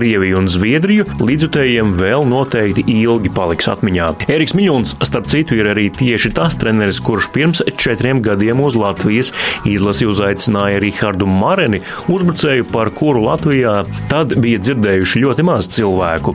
Krieviju 0.00 0.38
un 0.40 0.46
Zviedriju, 0.48 1.04
līdzutējiem 1.20 1.90
vēl 1.98 2.22
noteikti 2.24 2.86
ilgi 2.88 3.28
paliks 3.36 3.68
atmiņā. 3.68 4.06
Eriks 4.32 4.54
Miļons, 4.56 4.94
starp 5.04 5.26
citu, 5.28 5.58
ir 5.60 5.68
arī 5.74 5.90
tieši 5.92 6.30
tas 6.38 6.56
treneris, 6.56 7.02
kurš 7.04 7.26
pirms 7.34 7.60
četriem 7.76 8.22
gadiem 8.24 8.62
uz 8.64 8.78
Latvijas 8.80 9.34
izlasi 9.68 10.08
uzaicināja 10.08 10.80
Rihardu 10.80 11.28
Mareni, 11.28 11.82
uzbrucēju, 12.08 12.70
par 12.72 12.92
kuru 12.96 13.26
Latvijā 13.26 13.82
tad 14.08 14.32
bija 14.40 14.62
dzirdējuši 14.64 15.24
ļoti 15.26 15.46
maz 15.50 15.68
cilvēku. 15.76 16.32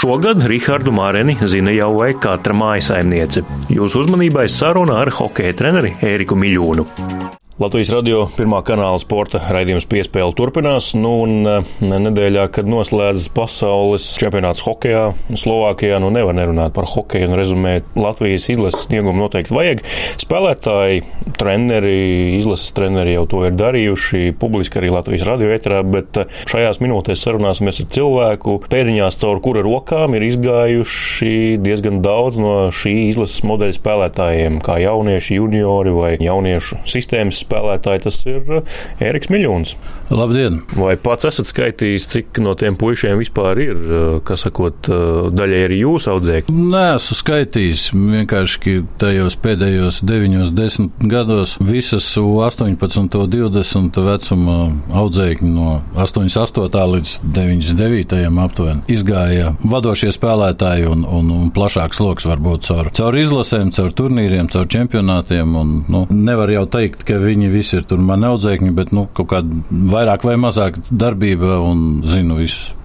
Šogad 0.00 0.46
Rihardu 0.48 0.96
Mareni 0.96 1.36
zina 1.44 1.76
jau 1.76 1.92
vai 1.98 2.14
katra 2.16 2.56
mājasaimniece. 2.56 3.44
Jūsu 3.76 4.06
uzmanībai 4.06 4.48
saruna 4.48 5.02
ar 5.04 5.12
hokeja 5.20 5.60
treneri 5.60 5.98
Eriku 6.00 6.40
Miļūnu. 6.40 7.41
Latvijas 7.62 7.92
radio 7.94 8.24
pirmā 8.34 8.58
kanāla 8.66 8.98
sporta 8.98 9.38
raidījums 9.54 9.84
piespēle 9.86 10.34
turpinās. 10.34 10.88
Nu, 10.98 11.12
un 11.22 11.46
eh, 11.46 11.68
nedēļā, 11.78 12.48
kad 12.50 12.66
noslēdzas 12.66 13.28
pasaules 13.36 14.06
čempionāts 14.18 14.64
hokeja, 14.66 15.12
Slovākijā, 15.38 16.00
nu 16.02 16.08
nevar 16.10 16.34
nerunāt 16.34 16.74
par 16.74 16.88
hokeju 16.90 17.28
un 17.28 17.36
rezumēt 17.38 17.86
Latvijas 17.94 18.48
izlases 18.50 18.88
sniegumu 18.88 19.20
noteikti 19.20 19.54
vajag. 19.54 19.84
Spēlētāji, 20.18 21.04
treneri, 21.38 22.00
izlases 22.40 22.72
treneri 22.74 23.14
jau 23.14 23.28
to 23.30 23.44
ir 23.46 23.54
darījuši, 23.60 24.32
publiski 24.42 24.82
arī 24.82 24.90
Latvijas 24.96 25.22
radio 25.28 25.52
etrā, 25.54 25.84
bet 25.86 26.18
eh, 26.24 26.34
šajās 26.50 26.82
minūtēs 26.82 27.22
sarunāsimies 27.28 27.78
ar 27.84 27.90
cilvēku, 27.94 28.56
pēdiņās 28.74 29.20
caur 29.22 29.38
kura 29.44 29.62
rokām 29.62 30.18
ir 30.18 30.26
izgājuši 30.32 31.62
diezgan 31.62 32.02
daudz 32.02 32.42
no 32.42 32.56
šī 32.74 32.96
izlases 33.12 33.46
modeļa 33.46 33.78
spēlētājiem, 33.78 34.58
kā 34.66 34.80
jaunieši, 34.82 35.38
juniori 35.38 35.94
vai 36.00 36.12
jauniešu 36.18 36.82
sistēmas 36.90 37.38
spēlētāji, 37.38 37.51
tas 38.02 38.22
ir 38.26 38.62
Ēriks 39.02 39.30
eh, 39.30 39.34
Miljons. 39.34 39.76
Labdien! 40.12 40.60
Vai 40.76 40.96
pats 41.00 41.24
esat 41.30 41.48
skaitījis, 41.48 42.06
cik 42.10 42.40
no 42.44 42.52
tiem 42.58 42.76
puišiem 42.76 43.16
vispār 43.20 43.60
ir, 43.64 43.76
eh, 43.76 44.20
kas 44.26 44.44
sakot, 44.46 44.88
eh, 44.88 45.30
daļai 45.32 45.62
arī 45.68 45.80
jūsu 45.82 46.12
audzēkļi? 46.12 46.56
Nē, 46.72 46.84
esmu 46.98 47.16
skaitījis. 47.16 47.86
Vienkārši 47.92 48.76
tajos 49.00 49.38
pēdējos 49.40 50.02
9, 50.04 50.52
10 50.52 51.08
gados 51.08 51.56
visas 51.60 52.06
18, 52.16 53.26
20 53.30 54.02
vecuma 54.04 54.58
audzēkņi 54.92 55.52
no 55.52 55.80
88 55.96 56.92
līdz 56.96 57.14
99 57.32 58.38
aptuveni 58.42 58.82
izgāja 58.92 59.52
vadošie 59.64 60.12
spēlētāji 60.14 60.88
un, 60.90 61.04
un, 61.08 61.30
un 61.34 61.50
plašāks 61.54 62.00
lokus 62.02 62.26
varbūt 62.28 62.66
caur, 62.68 62.90
caur 62.94 63.18
izlasēm, 63.18 63.72
caur 63.74 63.92
turnīriem, 63.96 64.50
caur 64.52 64.68
čempionātiem. 64.70 65.56
Un, 65.58 65.74
nu, 65.92 66.04
nevar 66.12 66.52
jau 66.52 66.64
teikt, 66.70 67.06
ka 67.08 67.18
viņi 67.22 67.41
visi 67.52 67.78
ir 67.80 67.88
tur 67.88 68.02
mani 68.02 68.28
audzēkņi, 68.30 68.70
bet 68.76 68.92
nu, 68.94 69.08
kaut 69.16 69.32
kāda 69.32 69.64
vairāk 69.70 70.26
vai 70.28 70.38
mazāk 70.40 70.78
darbība 70.90 71.58
un 71.64 72.02
zinu 72.06 72.38
visus. 72.42 72.76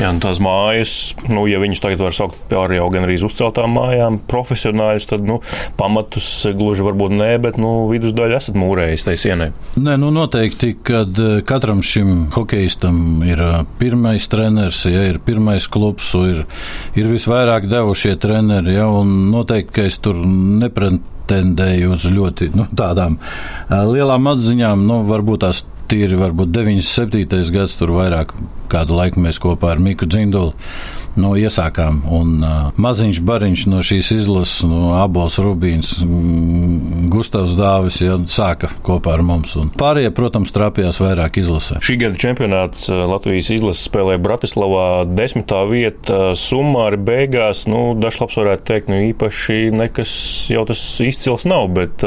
Jā, 0.00 0.08
nu 0.12 0.22
tās 0.22 0.40
mājas, 0.42 0.92
nu, 1.30 1.44
ja 1.48 1.60
viņus 1.62 1.82
tagad 1.82 2.02
var 2.02 2.14
saukt 2.16 2.38
par 2.50 2.72
jau 2.74 2.88
gan 2.92 3.06
arī 3.06 3.18
uzceltām 3.22 3.74
mājām, 3.76 4.18
profesionāļus, 4.28 5.06
tad 5.10 5.24
nu, 5.28 5.38
pamatus 5.78 6.28
gluži 6.56 6.84
varbūt 6.86 7.14
nē, 7.16 7.30
bet 7.44 7.58
nu, 7.60 7.86
vidusdaļu 7.90 8.36
esat 8.38 8.58
mūrējis 8.58 9.06
tai 9.06 9.16
sienai. 9.20 9.50
Nē, 9.80 9.98
nu 10.00 10.10
noteikti, 10.14 10.74
kad 10.84 11.20
katram 11.48 11.84
šim 11.84 12.28
hokeistam 12.34 13.22
ir 13.28 13.42
pirmais 13.80 14.28
treneris, 14.32 14.82
ja 14.88 15.06
ir 15.12 15.20
pirmais 15.24 15.68
klubs, 15.72 16.12
ir, 16.32 16.44
ir 16.98 17.10
visvairāk 17.12 17.68
devušie 17.70 18.16
treneri, 18.22 18.76
ja, 18.78 18.88
un 18.90 19.30
noteikti, 19.32 19.76
ka 19.76 19.88
es 19.88 20.00
tur 20.02 20.20
nepretendēju 21.32 21.92
uz 21.92 22.06
ļoti 22.12 22.50
nu, 22.56 22.66
tādām 22.76 23.18
lielām 23.70 24.28
atziņām, 24.32 24.84
nu, 24.86 25.02
varbūt 25.08 25.44
tās 25.44 25.64
tīri 25.88 26.16
varbūt 26.16 26.52
97. 26.52 27.52
gads, 27.52 27.76
tur 27.76 27.92
vairāk 27.96 28.32
kādu 28.72 28.96
laiku 28.96 29.20
mēs 29.20 29.40
kopā 29.42 29.72
ar 29.74 29.82
Miku 29.82 30.06
Dzindulu 30.06 30.54
no 31.20 31.34
iesākām. 31.38 32.02
Un 32.12 32.32
uh, 32.40 32.70
maziņš 32.80 33.20
bariņš 33.26 33.64
no 33.72 33.82
šīs 33.84 34.12
izlases, 34.16 34.62
no 34.68 34.94
Abols 35.00 35.38
Rubīns, 35.42 35.94
mm, 36.04 37.08
Gustavs 37.12 37.56
Dāvis, 37.58 38.00
ja, 38.02 38.16
sāka 38.30 38.70
kopā 38.84 39.16
ar 39.16 39.24
mums. 39.26 39.54
Un 39.60 39.70
pārējie, 39.76 40.12
protams, 40.16 40.54
trāpījās 40.54 41.00
vairāk 41.02 41.40
izlasē. 41.42 41.80
Šī 41.84 41.98
gada 42.04 42.20
čempionāts 42.20 42.88
Latvijas 42.88 43.50
izlases 43.54 43.88
spēlē 43.88 44.18
Bratislavā 44.22 45.04
desmitā 45.08 45.62
vieta 45.68 46.32
summāri 46.38 47.00
beigās. 47.02 47.66
Nu, 47.70 47.92
Dažlaps 47.98 48.38
varētu 48.40 48.66
teikt, 48.70 48.90
nu 48.92 49.02
īpaši 49.10 49.58
nekas 49.74 50.12
jau 50.52 50.64
tas 50.68 50.80
izcils 51.04 51.46
nav, 51.48 51.68
bet 51.76 52.06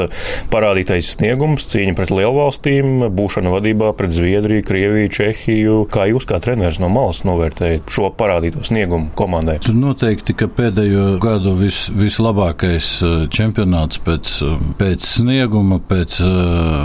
parādītais 0.52 1.12
sniegums, 1.16 1.68
cīņa 1.70 1.96
pret 1.98 2.12
lielvalstīm, 2.14 3.08
būšana 3.16 3.52
vadībā 3.54 3.92
pret 3.98 4.14
Zviedriju, 4.16 4.64
Krieviju, 4.66 5.12
Čehiju. 5.16 5.78
Kā 5.92 6.08
jūs 6.10 6.26
kā 6.28 6.40
treneris 6.42 6.80
no 6.82 6.90
malas 6.92 7.22
novērtējat 7.28 7.90
šo 7.92 8.10
parādīto 8.16 8.64
sniegumu? 8.66 8.95
Komandai? 9.18 9.58
Tur 9.64 9.76
noteikti, 9.78 10.34
ka 10.36 10.48
pēdējo 10.52 11.06
gadu 11.22 11.54
vis, 11.58 11.86
vislabākais 11.94 12.90
čempionāts 13.32 14.00
pēc, 14.04 14.32
pēc 14.80 15.06
snieguma, 15.06 15.78
pēc 15.80 16.18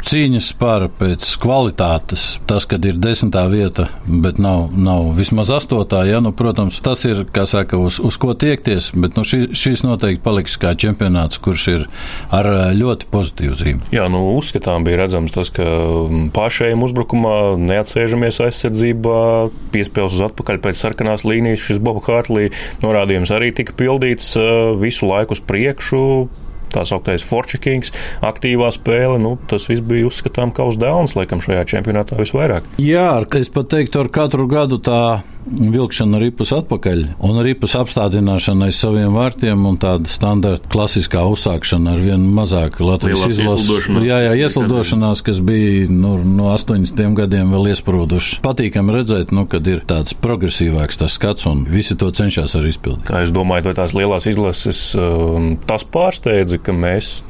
cīņas 0.07 0.51
spāra, 0.53 0.89
pēc 1.01 1.27
kvalitātes. 1.41 2.25
Tas, 2.49 2.67
kad 2.69 2.85
ir 2.87 2.99
desmitā 3.01 3.45
vieta, 3.51 3.87
bet 4.05 4.41
nav, 4.41 4.69
nav 4.75 5.11
vismaz 5.17 5.51
astotā, 5.55 6.03
ja, 6.09 6.21
nu, 6.23 6.33
protams, 6.35 6.79
tas 6.83 7.03
ir, 7.07 7.23
kā 7.33 7.45
saka, 7.49 7.79
uz, 7.79 7.99
uz 8.03 8.17
ko 8.21 8.35
tiekties, 8.37 8.91
bet 8.95 9.17
nu, 9.19 9.25
šis, 9.27 9.49
šis 9.57 9.85
noteikti 9.87 10.23
paliks 10.25 10.57
kā 10.61 10.73
čempionāts, 10.79 11.41
kurš 11.41 11.67
ir 11.73 11.87
ar 12.33 12.49
ļoti 12.77 13.09
pozitīvu 13.11 13.57
zīmi. 13.57 13.91
Jā, 13.95 14.07
nu, 14.11 14.23
uzskatām 14.37 14.85
bija 14.87 15.03
redzams 15.03 15.33
tas, 15.35 15.51
ka 15.53 15.65
pašējiem 16.35 16.83
uzbrukumā 16.85 17.35
neatsēžamies 17.61 18.41
aizsardzībā, 18.45 19.19
piespēles 19.73 20.17
uz 20.17 20.25
atpakaļ 20.29 20.61
pēc 20.63 20.81
sarkanās 20.81 21.25
līnijas 21.27 21.63
šis 21.67 21.81
Boba 21.83 22.00
Hartlī 22.09 22.49
norādījums 22.83 23.33
arī 23.35 23.51
tika 23.55 23.75
pildīts 23.77 24.33
visu 24.81 25.09
laiku 25.09 25.37
uz 25.37 25.43
priekšu 25.45 26.05
tā 26.71 26.85
sauktais 26.87 27.23
Forčikings, 27.25 27.91
aktīvā 28.25 28.71
spēle. 28.73 29.19
Nu, 29.21 29.35
tas 29.51 29.67
viss 29.69 29.83
bija 29.85 30.07
uzskatām 30.09 30.53
kā 30.55 30.67
uz 30.69 30.79
dēlnes, 30.81 31.17
laikam, 31.19 31.43
šajā 31.43 31.65
čempionātā 31.73 32.19
visvairāk. 32.19 32.67
Jā, 32.81 33.09
es 33.39 33.51
pat 33.53 33.71
teiktu, 33.75 34.05
ar 34.05 34.11
katru 34.13 34.47
gadu 34.51 34.79
tā 34.81 35.01
vilkšana 35.45 36.19
ripas 36.21 36.51
atpakaļ 36.55 37.03
un 37.27 37.39
ripas 37.45 37.75
apstādināšana 37.79 38.69
aiz 38.69 38.79
saviem 38.81 39.15
vārtiem 39.15 39.65
un 39.67 39.79
tāda 39.81 40.09
standarta 40.11 40.69
klasiskā 40.71 41.23
uzsākšana 41.31 41.95
ar 41.95 42.03
vien 42.03 42.25
mazāk 42.35 42.79
Latvijas 42.83 43.25
izlases. 43.29 43.89
Jā, 44.05 44.21
jā, 44.27 44.35
ieslidošanās, 44.45 45.23
kas 45.25 45.41
bija 45.45 45.87
nu, 45.91 46.15
no 46.25 46.51
80 46.53 47.17
gadiem 47.17 47.53
vēl 47.55 47.71
iesprūduši. 47.73 48.41
Patīkami 48.45 48.95
redzēt, 48.99 49.33
nu, 49.35 49.47
kad 49.49 49.67
ir 49.71 49.83
tāds 49.89 50.15
progresīvāks 50.17 51.01
tas 51.01 51.17
skats 51.17 51.49
un 51.49 51.65
visi 51.69 51.97
to 51.99 52.11
cenšas 52.13 52.55
arī 52.59 52.73
izpildīt. 52.75 53.09
Kā 53.09 53.23
domājat, 53.33 53.71
vai 53.71 53.75
tās 53.81 53.95
lielās 53.97 54.29
izlases 54.29 54.85
um, 54.99 55.53
tas 55.67 55.85
pārsteidza, 55.87 56.61
ka 56.61 56.75
mēs 56.75 57.21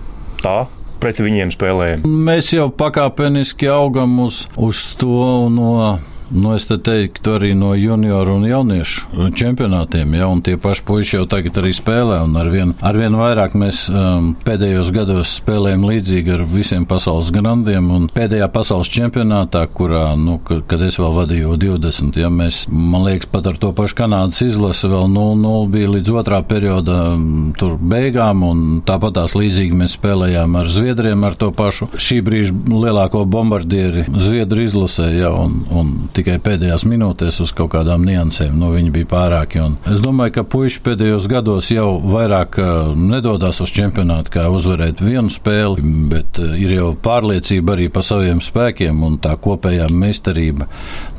tā 0.41 0.63
pret 1.02 1.21
viņiem 1.24 1.52
spēlējam? 1.54 2.06
Mēs 2.06 2.54
jau 2.56 2.69
pakāpeniski 2.74 3.69
augam 3.71 4.19
uz, 4.28 4.45
uz 4.60 4.86
to 5.02 5.50
no 5.54 5.97
Nu, 6.32 6.54
es 6.56 6.63
te 6.70 6.78
teiktu 6.80 7.36
arī 7.36 7.52
no 7.58 7.74
junioru 7.76 8.38
un 8.39 8.46
jauniešu 8.48 9.32
čempionātiem, 9.36 10.13
ja, 10.15 10.30
tie 10.44 10.56
paši 10.62 10.84
puiši 10.88 11.17
jau 11.17 11.26
tagad 11.28 11.58
arī 11.60 11.74
spēlē, 11.76 12.22
arvien, 12.39 12.72
arvien 12.80 13.17
vairāk 13.20 13.56
mēs 13.60 13.84
um, 13.91 14.32
pēdējos 14.46 14.94
gados 14.96 15.34
spēlējam 15.41 15.84
līdzīgi 15.89 16.32
ar 16.38 16.46
visiem 16.48 16.86
pasaules 16.88 17.34
grandiem, 17.36 17.89
pēdējā 18.15 18.48
pasaules 18.54 18.91
čempionātā, 18.94 19.65
kurā, 19.76 20.13
nu, 20.15 20.38
kad 20.39 20.86
es 20.86 21.00
vēl 21.02 21.17
vadīju 21.17 21.58
20, 21.60 22.22
ja 22.22 22.32
mēs, 22.32 22.63
man 22.72 23.04
liekas, 23.10 23.28
pat 23.34 23.52
ar 23.52 23.60
to 23.60 23.74
pašu 23.76 24.00
Kanādas 24.02 24.39
izlasi 24.46 24.88
vēl 24.88 25.12
0-0 25.12 25.67
bija 25.74 25.91
līdz 25.98 26.13
otrā 26.24 26.39
perioda 26.48 26.98
um, 27.17 27.52
tur 27.60 27.76
beigām, 27.76 28.46
un 28.48 28.63
tāpat 28.88 29.17
tās 29.20 29.36
līdzīgi 29.36 29.82
mēs 29.84 29.98
spēlējām 30.00 30.56
ar 30.62 30.72
Zviedriem 30.72 31.28
ar 31.28 31.36
to 31.36 31.52
pašu. 31.56 31.91
Šī 32.00 32.22
brīža 32.24 32.56
lielāko 32.72 33.26
bombardieri 33.28 34.08
Zviedru 34.15 34.63
izlasē, 34.63 35.12
ja, 35.20 35.36
un, 35.36 35.60
un 35.76 35.94
tikai 36.21 36.38
pēdējās 36.43 36.86
minūtēs 36.86 37.39
uz 37.41 37.51
kaut 37.55 37.71
kādām 37.73 38.05
niansēm, 38.05 38.53
nu, 38.60 38.71
viņi 38.75 38.93
bija 38.93 39.10
pārāki. 39.10 39.62
Es 39.89 40.01
domāju, 40.03 40.36
ka 40.38 40.43
puiši 40.47 40.81
pēdējos 40.86 41.27
gados 41.31 41.71
jau 41.73 41.95
vairāk 42.01 42.57
uh, 42.62 42.91
nedodas 42.97 43.62
uz 43.63 43.73
čempionātu, 43.73 44.34
kā 44.36 44.45
uzvarēt 44.53 45.01
vienu 45.01 45.31
spēli, 45.34 45.84
bet 46.12 46.39
uh, 46.41 46.53
ir 46.60 46.75
jau 46.75 46.91
pārliecība 47.01 47.75
arī 47.75 47.88
par 47.93 48.05
saviem 48.05 48.41
spēkiem 48.43 49.01
un 49.07 49.17
tā 49.21 49.34
kopējā 49.41 49.88
meistarība 49.93 50.67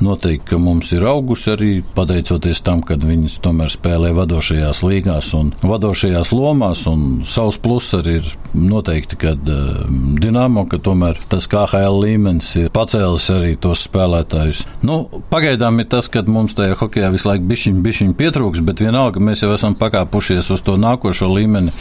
noteikti, 0.03 0.59
mums 0.63 0.93
ir 0.95 1.07
augusi 1.09 1.53
arī 1.55 1.73
pateicoties 1.97 2.63
tam, 2.63 2.85
ka 2.87 2.99
viņi 3.01 3.41
tomēr 3.43 3.73
spēlē 3.73 4.13
vadošajās 4.17 4.85
līgās 4.87 5.33
un 5.39 5.53
vadošajās 5.63 6.33
lomās, 6.37 6.85
un 6.91 7.23
savs 7.29 7.59
pluss 7.63 7.97
arī 7.99 8.21
ir 8.21 8.33
noteikti, 8.55 9.19
ka 9.25 9.35
uh, 9.35 9.83
Dinamo, 10.23 10.67
ka 10.71 10.79
tomēr 10.83 11.19
tas 11.33 11.49
KHL 11.51 12.03
līmenis 12.05 12.55
ir 12.61 12.73
pacēlis 12.75 13.31
arī 13.35 13.57
tos 13.61 13.87
spēlētājus. 13.89 14.65
Nu, 14.87 14.92
pagaidām 15.33 15.81
ir 15.83 15.89
tas, 15.93 16.09
ka 16.13 16.23
mums 16.27 16.57
tajā 16.59 16.77
hokeja 16.81 17.11
visu 17.13 17.29
laiku 17.29 17.47
bišķiņ, 17.51 17.79
bišķiņ 17.85 18.13
pietrūks, 18.19 18.63
bet 18.67 18.83
vienalga 18.85 19.23
mēs 19.23 19.45
jau 19.45 19.53
esam 19.55 19.77
pakāpušies 19.79 20.51
uz 20.55 20.65
to 20.67 20.77
nākošo 20.81 21.31
līmeni, 21.33 21.75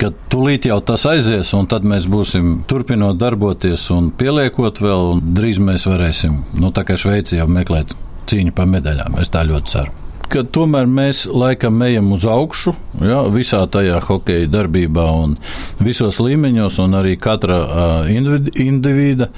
kad 0.00 0.16
tūlīt 0.32 0.68
jau 0.70 0.80
tas 0.84 1.06
aizies, 1.10 1.54
un 1.56 1.70
tad 1.70 1.86
mēs 1.88 2.08
būsim 2.10 2.60
turpinot 2.70 3.20
darboties 3.20 3.88
un 3.94 4.12
pieliekot 4.16 4.82
vēl, 4.84 5.16
un 5.16 5.34
drīz 5.38 5.62
mēs 5.62 5.88
varēsim, 5.90 6.42
nu, 6.60 6.74
tā 6.74 6.86
kā 6.88 6.98
Šveici 7.00 7.40
jau 7.40 7.48
meklēt 7.50 7.96
cīņu 8.30 8.54
par 8.56 8.70
medaļām. 8.70 9.18
Es 9.22 9.32
tā 9.32 9.46
ļoti 9.48 9.76
ceru 9.76 9.98
ka 10.30 10.44
tomēr 10.46 10.86
mēs 10.86 11.24
laikam 11.26 11.80
ejam 11.82 12.12
uz 12.14 12.24
augšu, 12.28 12.74
ja, 13.02 13.24
visā 13.34 13.64
tajā 13.66 13.98
hokeja 14.06 14.46
darbībā 14.50 15.08
un 15.24 15.34
visos 15.82 16.20
līmeņos, 16.22 16.78
un 16.84 16.94
arī 17.00 17.16
katra 17.20 17.58
uh, 17.64 18.10
individa 18.10 19.30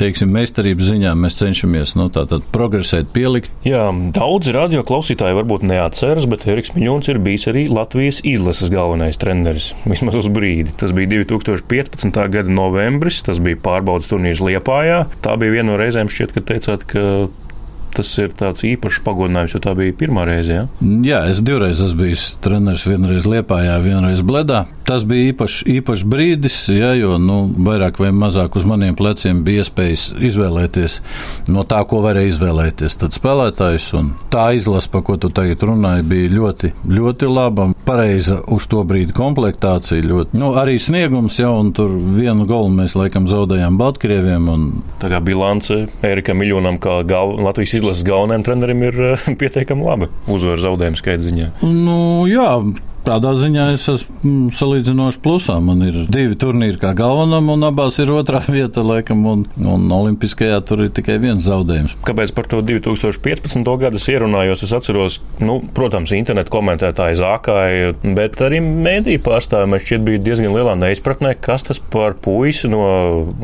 teiksim, 0.00 0.32
meistarības 0.34 0.90
ziņā 0.92 1.12
mēs 1.18 1.38
cenšamies 1.40 1.94
nu, 1.98 2.08
progresēt, 2.54 3.10
pielikt. 3.14 3.52
Jā, 3.66 3.86
daudzi 4.16 4.54
radio 4.56 4.84
klausītāji 4.86 5.38
varbūt 5.38 5.66
neatceras, 5.68 6.28
bet 6.30 6.46
Eriks 6.50 6.74
Miņons 6.76 7.10
ir 7.12 7.20
bijis 7.24 7.48
arī 7.52 7.66
Latvijas 7.72 8.20
izlases 8.26 8.72
galvenais 8.72 9.20
treneris. 9.20 9.72
Vismaz 9.88 10.18
uz 10.20 10.30
brīdi. 10.32 10.74
Tas 10.80 10.94
bija 10.96 11.24
2015. 11.24 12.20
gada 12.34 12.52
novembris, 12.52 13.22
tas 13.26 13.40
bija 13.44 13.60
pārbaudas 13.64 14.10
turnīrs 14.10 14.42
Liepājā. 14.44 15.04
Tā 15.24 15.38
bija 15.40 15.58
viena 15.58 15.72
no 15.72 15.80
reizēm, 15.80 16.10
šķiet, 16.12 16.36
kad 16.36 16.48
teicāt, 16.52 16.86
ka 16.90 17.04
tas 17.94 18.10
ir 18.20 18.34
tāds 18.36 18.64
īpašs 18.66 19.00
pagodinājums, 19.06 19.54
jo 19.54 19.60
tā 19.62 19.74
bija 19.78 19.94
pirmā 19.96 20.26
reize. 20.28 20.58
Ja? 20.58 20.64
Jā, 21.04 21.20
es 21.30 21.42
divreiz 21.44 21.82
esmu 21.84 22.04
bijis 22.04 22.26
treneris, 22.44 22.86
vienreiz 22.88 23.28
Liepājā, 23.28 23.76
vienreiz 23.84 24.22
Bledā. 24.26 24.64
Tas 24.84 25.06
bija 25.08 25.30
īpašs, 25.32 25.62
īpašs 25.78 26.04
brīdis, 26.10 26.58
ja, 26.74 26.92
jo 26.98 27.16
nu, 27.22 27.38
vairāk 27.66 28.00
vai 28.02 28.10
mazāk 28.14 28.58
uz 28.58 28.66
maniem 28.68 28.96
pleciem 28.98 29.40
bija 29.46 29.64
iespējas 29.64 30.10
izvēlēties 30.28 30.98
no 31.54 31.64
tā, 31.68 31.80
ko 31.88 32.02
varēja 32.04 32.34
izvēlēties. 32.34 32.98
Tad 33.00 33.16
spēlētājs 33.16 33.88
un 33.96 34.12
tā 34.32 34.50
izlase, 34.58 34.90
par 34.92 35.04
ko 35.06 35.16
tu 35.20 35.30
tagad 35.34 35.64
runāji, 35.64 36.06
bija 36.10 36.32
ļoti, 36.34 36.72
ļoti 36.90 37.30
laba, 37.30 37.70
pareiza 37.86 38.40
uz 38.52 38.68
to 38.70 38.82
brīdi 38.86 39.16
komplektācija. 39.16 40.04
Ļoti, 40.04 40.40
nu, 40.40 40.52
arī 40.60 40.76
sniegums 40.82 41.38
jau, 41.40 41.54
un 41.62 41.72
tur 41.76 41.94
vienu 41.94 42.44
golu 42.48 42.72
mēs 42.74 42.96
laikam 42.98 43.28
zaudējām 43.30 43.78
Baltkrieviem. 43.80 44.50
Un... 44.52 44.68
Tā 45.00 45.08
kā 45.12 45.22
bilance 45.24 45.84
Erika 46.04 46.36
Miljonam 46.36 46.76
kā 46.82 47.00
gal, 47.08 47.36
Latvijas 47.44 47.78
izlase 47.78 47.83
izlases 47.84 48.04
galvenajam 48.08 48.46
trenerim 48.46 48.82
ir 48.88 49.00
eh, 49.10 49.28
pietiekami 49.40 49.84
labi 49.84 50.08
uzvaru 50.30 50.60
zaudējumu 50.64 51.00
skaita 51.00 51.24
ziņā. 51.26 51.50
Nu, 51.62 51.98
jā, 52.30 52.48
Tādā 53.04 53.34
ziņā 53.36 53.64
es 53.74 53.82
esmu 53.90 54.14
mm, 54.24 54.44
salīdzinoši 54.56 55.18
plusā. 55.20 55.58
Man 55.60 55.82
ir 55.84 55.96
divi 56.08 56.38
turnīri 56.40 56.78
kā 56.80 56.94
galvenam, 56.96 57.50
un 57.52 57.66
abās 57.68 57.98
ir 58.00 58.08
otrā 58.14 58.40
vieta, 58.54 58.80
laikam, 58.80 59.20
un, 59.28 59.42
un 59.60 59.84
Olimpiskajā 59.92 60.62
tur 60.64 60.86
ir 60.86 60.92
tikai 60.96 61.18
viens 61.20 61.44
zaudējums. 61.44 61.98
Kāpēc 62.08 62.32
par 62.36 62.48
to 62.48 62.62
2015. 62.64 63.60
gadu 63.82 64.00
es 64.00 64.08
ierunājos? 64.08 64.64
Es 64.64 64.72
atceros, 64.76 65.18
nu, 65.44 65.58
protams, 65.76 66.14
internetu 66.16 66.54
komentētāji 66.54 67.18
zākāja, 67.20 67.92
bet 68.16 68.40
arī 68.46 68.62
mēdīju 68.64 69.20
pārstāvji 69.26 69.72
man 69.74 69.84
šķiet 69.84 70.08
bija 70.08 70.24
diezgan 70.24 70.56
lielā 70.56 70.72
neizpratnē, 70.80 71.34
kas 71.44 71.68
tas 71.68 71.82
par 71.92 72.16
puisi 72.24 72.72
no 72.72 72.86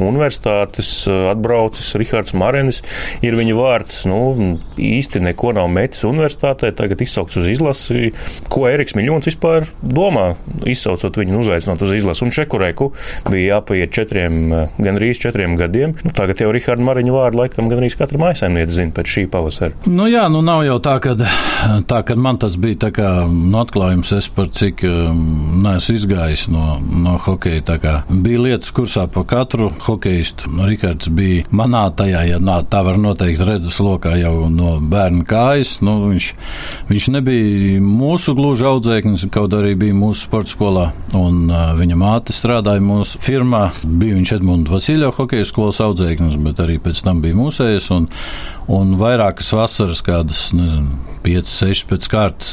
universitātes 0.00 1.04
atbraucis 1.34 1.92
Rihards 2.00 2.32
Marenis. 2.32 2.80
Ir 3.20 3.36
viņa 3.36 3.60
vārds, 3.60 4.00
nu, 4.08 4.56
īsti 4.80 5.20
neko 5.28 5.52
nav 5.60 5.68
metis 5.68 6.08
universitātē, 6.08 6.72
tagad 6.80 7.04
izsaukts 7.04 7.42
uz 7.42 7.52
izlasi, 7.52 8.14
ko 8.48 8.64
Eriks 8.70 8.96
Miļons 8.96 9.28
vispār 9.28 9.49
vispār 9.50 9.68
domā, 9.82 10.34
izsaucot 10.68 11.16
viņu 11.20 11.40
uzaicinot 11.40 11.82
uz 11.82 11.92
izlasi. 11.94 12.24
Un 12.24 12.34
Čekureku 12.34 12.90
bija 13.30 13.56
jāpaiet 13.56 13.92
četriem, 13.92 14.52
eh, 14.52 14.68
gan 14.78 14.96
arī 14.96 15.12
četriem 15.14 15.56
gadiem. 15.56 15.94
Nu, 16.04 16.10
tagad 16.14 16.40
jau 16.40 16.52
Riharda 16.52 16.82
Mariņa 16.82 17.12
vārdu 17.12 17.40
laikam 17.42 17.68
gan 17.68 17.78
arī 17.78 17.90
katra 17.96 18.18
maisaimniece 18.18 18.70
zina 18.70 18.92
pēc 18.92 19.06
šī 19.06 19.26
pavasara. 19.28 19.72
Nu 19.86 20.06
jā, 20.06 20.28
nu 20.30 20.42
nav 20.42 20.64
jau 20.64 20.78
tā, 20.78 21.00
ka 21.00 21.14
tā, 21.86 22.04
kad 22.04 22.16
man 22.16 22.38
tas 22.38 22.56
bija 22.56 22.76
tā 22.86 22.90
kā 22.90 23.26
nu, 23.28 23.58
atklājums, 23.60 24.12
es 24.16 24.28
par 24.28 24.48
cik 24.48 24.84
um, 24.84 25.62
neesmu 25.62 25.96
izgājis 25.96 26.48
no, 26.48 26.80
no 26.80 27.18
hokeja. 27.18 27.60
Bija 28.08 28.40
lietas 28.40 28.72
kursā 28.72 29.06
pa 29.10 29.24
katru 29.24 29.70
hokeistu. 29.80 30.50
Nu, 30.50 30.66
Rihards 30.66 31.08
bija 31.08 31.44
manā 31.50 31.90
tajā, 31.94 32.22
ja 32.28 32.38
nā, 32.38 32.62
tā 32.64 32.82
var 32.84 32.98
noteikt 32.98 33.40
redzes 33.46 33.80
lokā 33.80 34.16
jau 34.20 34.48
no 34.50 34.78
bērna 34.80 35.24
kājas. 35.24 35.80
Nu, 35.84 35.98
viņš, 36.08 36.32
viņš 36.88 37.08
nebija 37.16 37.80
mūsu 37.84 38.34
gluži 38.34 38.66
audzēknis, 38.70 39.26
kaut 39.40 39.56
arī 39.56 39.74
bija 39.78 39.96
mūsu 39.96 40.26
sporta 40.26 40.52
skolā, 40.52 40.86
un 41.16 41.46
uh, 41.48 41.72
viņa 41.78 41.96
māte 41.98 42.34
strādāja 42.36 42.82
mūsu 42.84 43.20
firmā. 43.24 43.70
Bija 43.84 44.18
viņš 44.18 44.34
Edmunds 44.36 44.72
Vasiljovs, 44.72 45.16
hokeja 45.16 45.48
skolas 45.48 45.80
audzēknis, 45.84 46.36
bet 46.44 46.60
arī 46.60 46.76
pēc 46.82 47.00
tam 47.06 47.22
bija 47.24 47.38
mūsējs. 47.38 47.88
Un, 47.96 48.08
un 48.70 48.96
vairākas 49.00 49.52
vasaras, 49.56 50.02
kādas 50.04 50.50
nezinu, 50.56 50.98
5, 51.24 51.50
6 51.52 51.84
pēc 51.90 52.06
kārtas 52.08 52.52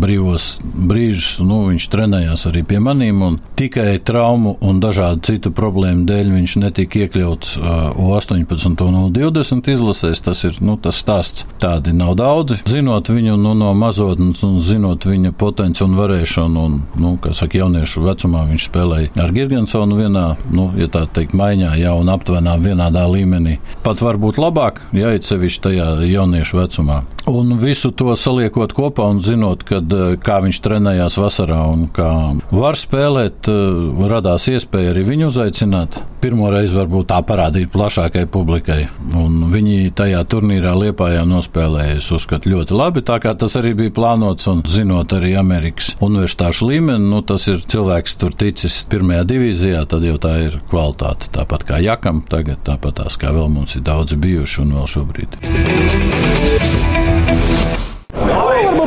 brīvos 0.00 0.54
brīžus, 0.62 1.40
nu, 1.44 1.66
viņš 1.68 1.88
trenējās 1.92 2.46
arī 2.48 2.62
pie 2.68 2.80
maniem. 2.80 3.38
Tikai 3.60 3.98
traumu 4.04 4.54
un 4.64 4.80
dažādu 4.80 5.24
citu 5.28 5.52
problēmu 5.56 6.06
dēļ 6.08 6.32
viņš 6.32 6.56
netika 6.62 7.04
iekļauts 7.04 7.56
uh, 7.60 7.98
18 8.16 8.84
un 8.86 9.10
20 9.16 9.72
izlasēs. 9.74 10.24
Tas 10.24 10.44
ir 10.48 10.60
nu, 10.64 10.78
tas 10.80 11.00
stāsts. 11.00 11.44
Tādi 11.60 11.92
nav 11.96 12.14
daudzi. 12.16 12.60
Zinot 12.68 13.10
viņu 13.12 13.36
nu, 13.40 13.52
no 13.58 13.74
mazotnes 13.76 14.40
un 14.46 14.56
zinot 14.64 15.04
viņa 15.08 15.34
potenciālu 15.36 15.90
un 15.90 15.98
varēšanu, 16.10 16.64
un, 16.66 16.78
nu, 17.00 17.14
kā 17.22 17.32
saka, 17.36 17.60
jauniešu 17.60 18.02
vecumā 18.04 18.44
viņš 18.50 18.66
spēlēja 18.68 19.12
ar 19.22 19.32
Girgensonu 19.34 19.98
vienā, 19.98 20.26
nu, 20.54 20.70
ja 20.78 20.88
tā 20.90 21.06
teikt, 21.06 21.36
maiņā, 21.38 21.74
jau 21.80 21.96
un 22.00 22.10
aptuvenā 22.12 22.56
vienādā 22.60 23.06
līmenī. 23.10 23.58
Pat 23.84 24.02
varbūt 24.02 24.40
labāk, 24.40 24.82
ja 24.96 25.14
it 25.14 25.28
sevišķi 25.28 25.64
tajā 25.68 25.88
jauniešu 26.10 26.60
vecumā. 26.60 27.02
Un 27.30 27.52
visu 27.62 27.92
to 27.94 28.10
saliekot 28.18 28.72
kopā 28.74 29.04
un 29.12 29.20
zinot, 29.22 29.62
kad, 29.62 29.92
eh, 29.92 30.16
kā 30.18 30.40
viņš 30.42 30.58
trenējās 30.64 31.14
vasarā 31.20 31.60
un 31.70 31.86
kā 31.94 32.10
var 32.50 32.74
spēlēt, 32.74 33.46
eh, 33.46 34.08
radās 34.10 34.48
iespēja 34.50 34.90
arī 34.90 35.04
viņu 35.06 35.30
uzaicināt. 35.30 36.00
Pirmo 36.20 36.50
reizi 36.50 36.74
varbūt 36.74 37.06
tā 37.06 37.22
parādīt 37.22 37.70
plašākai 37.70 38.26
publikai. 38.26 38.88
Un 39.14 39.52
viņi 39.52 39.92
tajā 39.92 40.24
turnīrā 40.24 40.74
Liepājā 40.74 41.22
nospēlēja, 41.24 41.96
es 41.96 42.10
uzskatu, 42.10 42.50
ļoti 42.50 42.74
labi, 42.74 43.02
tā 43.02 43.20
kā 43.20 43.38
tas 43.38 43.54
arī 43.54 43.76
bija 43.76 43.90
plānots 43.90 44.48
un 44.48 44.62
zinot 44.62 45.08
arī 45.08 45.38
Amerikas 45.38 45.94
universitāšu 46.00 46.66
līmeni, 46.66 47.10
nu, 47.10 47.22
tas 47.22 47.46
ir 47.46 47.58
cilvēks 47.58 48.18
tur 48.18 48.30
ticis 48.30 48.84
pirmajā 48.90 49.24
divīzijā, 49.24 49.86
tad 49.86 50.02
jau 50.02 50.18
tā 50.18 50.48
ir 50.48 50.60
kvalitāte. 50.68 51.30
Tāpat 51.30 51.64
kā 51.64 51.80
Jakam 51.80 52.24
tagad, 52.28 52.58
tāpat 52.64 53.04
tās 53.04 53.16
kā 53.16 53.30
vēl 53.30 53.48
mums 53.48 53.76
ir 53.76 53.82
daudzi 53.82 54.16
bijuši 54.16 54.62
un 54.62 54.72
vēl 54.72 54.86
šobrīd 54.96 57.19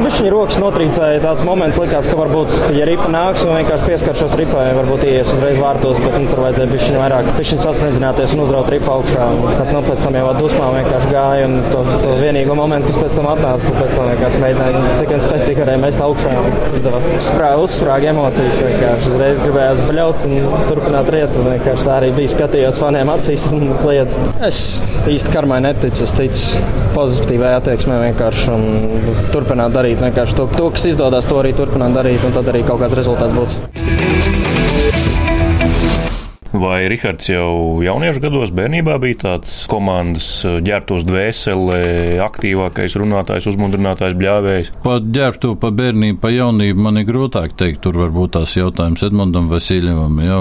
bišķiņa 0.01 0.32
rokas 0.34 0.58
notrīcēja 0.62 1.21
tāds 1.23 1.43
moments, 1.45 1.77
likās, 1.82 2.08
ka 2.10 2.15
varbūt, 2.17 2.53
ja 2.73 2.86
ripa 2.88 3.10
nāks 3.12 3.43
un 3.45 3.58
vienkārši 3.60 3.88
pieskaršos 3.89 4.36
ripai, 4.39 4.63
varbūt 4.77 5.03
ies 5.10 5.29
uzreiz 5.34 5.60
vārtos, 5.62 5.99
bet 6.01 6.15
nu, 6.17 6.29
tur 6.32 6.41
vajadzēja 6.43 6.71
bišķiņa 6.71 7.01
vairāk, 7.01 7.29
bišķiņa 7.38 7.65
saspriedzināties 7.65 8.34
un 8.36 8.43
uzraut 8.45 8.71
ripu 8.73 8.91
augšā. 8.93 9.27
Tad, 9.60 9.71
nu, 9.75 9.84
pēc 9.86 10.03
tam 10.06 10.17
jau 10.17 10.32
dusmām 10.39 10.77
vienkārši 10.79 11.12
gāja 11.13 11.49
un 11.49 11.58
to, 11.69 11.84
to 12.03 12.15
vienīgo 12.21 12.58
momentu, 12.58 12.89
kas 12.89 13.01
pēc 13.03 13.17
tam 13.19 13.29
atnāca, 13.34 13.75
pēc 13.77 13.95
tam 13.97 14.10
vienkārši 14.12 14.41
mēģināja, 14.43 14.95
cik 15.01 15.13
vien 15.13 15.23
spēcīgi 15.27 15.63
varēja 15.63 15.84
mest 15.84 16.03
augšā. 16.08 16.36
Sprāga, 17.27 17.62
uzsprāga 17.63 18.12
emocijas, 18.13 18.62
vienkārši 18.63 19.13
uzreiz 19.13 19.43
gribējās 19.43 19.84
bļaut 19.91 20.27
un 20.29 20.65
turpināt 20.71 21.13
riet. 21.13 21.38
Un 21.39 21.51
vienkārši 21.53 21.88
tā 21.88 21.97
arī 21.99 22.12
bija 22.17 22.34
skatījos 22.34 22.82
faniem 22.82 23.13
acīs 23.13 23.45
un 23.53 23.73
kliedz. 23.82 24.17
Es 24.43 24.60
īsti 25.10 25.34
karmai 25.34 25.62
neticu, 25.65 26.06
es 26.08 26.15
ticu 26.17 26.63
pozitīvai 26.93 27.56
attieksmē 27.58 27.99
vienkārši 28.08 28.51
un 28.53 28.65
turpināt 29.34 29.73
darīt 29.73 29.83
vienkārši 29.91 30.39
to, 30.39 30.48
to, 30.56 30.69
kas 30.72 30.88
izdodas, 30.93 31.28
to 31.28 31.41
arī 31.41 31.52
turpināt 31.58 32.00
darīt 32.00 32.24
un 32.24 32.36
tad 32.36 32.48
arī 32.54 32.63
kaut 32.67 32.82
kāds 32.86 32.98
rezultāts 33.02 33.36
būs. 33.36 34.42
Vai 36.63 36.88
Rihards 36.88 37.28
jau 37.28 37.82
jauniešu 37.84 38.21
gados, 38.23 38.52
bērnībā 38.56 38.93
bija 39.04 39.17
tāds 39.23 39.56
komandas 39.67 40.28
eh, 40.47 40.62
ģērbtos 40.63 41.04
dvēselē, 41.10 41.82
aktīvākais 42.23 42.95
runātājs, 43.02 43.49
uzmundrinātājs, 43.52 44.15
bļāvējs? 44.21 44.71
Par 44.86 45.04
ģērbto, 45.04 45.58
pa 45.60 45.73
bērnību, 45.76 46.21
pa 46.23 46.32
jaunību 46.32 46.86
man 46.88 47.02
ir 47.02 47.10
grūtāk 47.10 47.58
teikt. 47.60 47.82
Tur 47.84 47.99
varbūt 47.99 48.38
tās 48.38 48.56
jautājums 48.56 49.04
Edmundam 49.04 49.52
Vasiljevam. 49.52 50.23
Ja, 50.23 50.39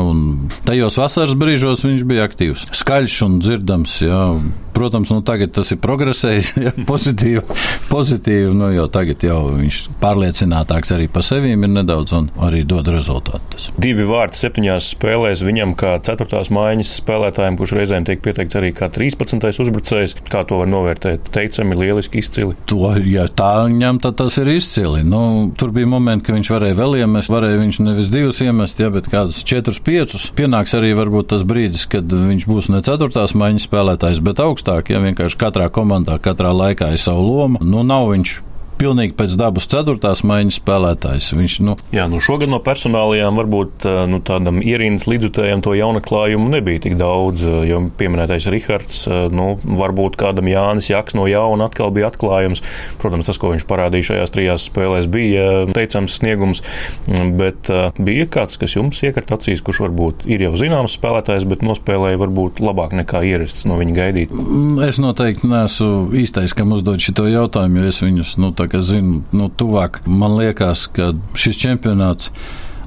tajos 0.69 1.01
vasaras 1.03 1.35
brīžos 1.39 1.83
viņš 1.89 2.07
bija 2.07 2.29
aktīvs, 2.31 2.69
skaļš 2.85 3.23
un 3.27 3.41
dzirdams. 3.43 3.99
Ja, 4.07 4.27
Protams, 4.73 5.11
nu, 5.13 5.21
tagad 5.21 5.53
tas 5.53 5.69
ir 5.75 5.79
progresējis 5.85 6.49
ja, 6.65 6.73
pozitīvi, 6.89 7.43
pozitīvi 7.91 8.53
nu, 8.57 8.71
jo 8.73 8.87
tagad 8.93 9.25
jau 9.27 9.41
viņš 9.53 9.83
pārliecinātāks 10.01 10.95
arī 10.97 11.09
par 11.13 11.27
sevi 11.27 11.53
ir 11.53 11.61
nedaudz 11.71 12.15
un 12.17 12.31
arī 12.43 12.63
dod 12.69 12.89
rezultātus. 12.93 13.69
Divi 13.81 14.07
vārti 14.09 14.41
septiņās 14.41 14.93
spēlēs 14.95 15.45
viņam 15.45 15.77
kā 15.79 15.93
ceturtās 16.13 16.51
mājiņas 16.53 16.93
spēlētājiem, 17.01 17.57
kurš 17.59 17.75
reizēm 17.79 18.07
tiek 18.07 18.21
pieteikts 18.25 18.59
arī 18.61 18.73
kā 18.77 18.89
13. 18.93 19.49
uzbrucējs. 19.65 20.17
Kā 20.29 20.45
to 20.49 20.61
var 20.61 20.69
novērtēt? 20.71 21.31
Teicami, 21.33 21.79
lieliski 21.79 22.21
izcili. 22.21 22.57
To, 22.71 22.93
ja 23.01 23.27
tā 23.33 23.65
ņem, 23.73 24.03
tad 24.05 24.19
tas 24.21 24.37
ir 24.43 24.53
izcili. 24.53 25.03
Nu, 25.07 25.51
tur 25.59 25.73
bija 25.75 25.89
momenti, 25.89 26.27
ka 26.29 26.37
viņš 26.37 26.53
varēja 26.53 26.79
vēl 26.79 26.99
iemest, 27.03 27.33
varēja 27.33 27.63
viņš 27.63 27.81
nevis 27.87 28.13
divus 28.13 28.43
iemest, 28.45 28.83
ja, 28.83 28.93
bet 28.93 29.09
kādus 29.13 29.43
četrus, 29.49 29.81
piecus. 29.83 30.29
Pienāks 30.37 30.77
arī 30.79 30.93
varbūt 30.99 31.33
tas 31.33 31.47
brīdis, 31.49 31.89
kad 31.91 32.13
viņš 32.13 32.49
būs 32.51 32.71
ne 32.75 32.83
ceturtās 32.85 33.37
mājiņas 33.39 33.69
spēlētājs, 33.71 34.23
bet 34.25 34.45
augstāk, 34.45 34.93
ja 34.93 35.03
vienkārši 35.05 35.41
katrā 35.41 35.71
komandā, 35.73 36.21
katrā 36.23 36.53
laikā 36.57 36.93
ir 36.93 37.03
savu 37.03 37.27
lomu. 37.29 37.63
Nu, 37.65 37.87
nav 37.87 38.11
viņš 38.13 38.41
pilnīgi 38.83 39.15
pēc 39.17 39.37
dabas 39.39 39.69
ceturtās 39.71 40.25
maiņas 40.27 40.59
spēlētājs. 40.61 41.31
Viņš, 41.37 41.57
nu... 41.67 41.77
Jā, 41.95 42.09
nu 42.11 42.21
šogad 42.23 42.51
no 42.51 42.59
personālajām 42.65 43.39
varbūt 43.39 43.87
eh, 43.87 43.99
nu, 44.11 44.21
tādam 44.25 44.61
ierīnas 44.65 45.07
līdzutējam 45.11 45.63
to 45.65 45.77
jaunaklājumu 45.79 46.51
nebija 46.53 46.85
tik 46.87 46.97
daudz, 47.01 47.45
eh, 47.47 47.59
jo 47.71 47.83
pieminētais 47.99 48.49
Rihards, 48.53 49.05
eh, 49.07 49.27
nu, 49.33 49.55
varbūt 49.63 50.19
kādam 50.21 50.51
Jānis 50.51 50.91
Jaks 50.91 51.17
no 51.19 51.29
jauna 51.31 51.69
atkal 51.71 51.93
bija 51.95 52.11
atklājums. 52.11 52.65
Protams, 53.03 53.29
tas, 53.29 53.39
ko 53.41 53.53
viņš 53.53 53.67
parādīja 53.71 54.11
šajās 54.13 54.35
trijās 54.35 54.67
spēlēs, 54.71 55.09
bija 55.13 55.47
teicams 55.77 56.19
sniegums, 56.19 56.63
mm, 57.07 57.33
bet 57.39 57.71
bija 58.03 58.27
kāds, 58.33 58.59
kas 58.61 58.77
jums 58.77 59.03
iekrīt 59.05 59.33
acīs, 59.35 59.63
kurš 59.65 59.85
varbūt 59.87 60.27
ir 60.31 60.47
jau 60.47 60.53
zināms 60.59 60.97
spēlētājs, 60.99 61.47
bet 61.49 61.65
nospēlēja 61.67 62.21
varbūt 62.23 62.63
labāk 62.65 62.97
nekā 62.99 63.23
ierasts 63.29 63.67
no 63.69 63.79
viņa 63.81 63.97
gaidīt. 63.97 64.35
Mm, 64.35 64.83
es 64.89 65.01
noteikti 65.03 65.51
neesmu 65.51 66.13
īstais, 66.23 66.55
kam 66.57 66.75
uzdot 66.77 67.03
šo 67.03 67.29
jautājumu, 67.29 67.83
jo 67.83 67.93
es 67.93 68.01
viņus 68.03 68.37
nu, 68.43 68.53
tā 68.57 68.69
kas 68.73 68.91
zina 68.91 69.23
nu, 69.37 69.49
tuvāk. 69.49 70.03
Man 70.09 70.39
liekas, 70.41 70.89
ka 70.93 71.13
šis 71.39 71.61
čempionāts 71.63 72.33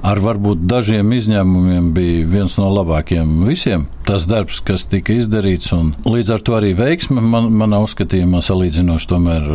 ar 0.06 0.20
varbūt 0.22 0.64
dažiem 0.68 1.10
izņēmumiem 1.16 1.90
bija 1.96 2.26
viens 2.30 2.56
no 2.60 2.68
labākajiem 2.72 3.44
visiem. 3.46 3.86
Tas 4.06 4.26
darbs, 4.30 4.60
kas 4.62 4.84
tika 4.86 5.16
izdarīts, 5.16 5.72
un 5.74 5.90
līdz 6.06 6.32
ar 6.36 6.42
to 6.46 6.54
arī 6.58 6.72
veiksme 6.78 7.22
man, 7.22 7.48
manā 7.58 7.80
uzskatījumā 7.82 8.42
salīdzinoši 8.44 9.08
tomēr 9.10 9.48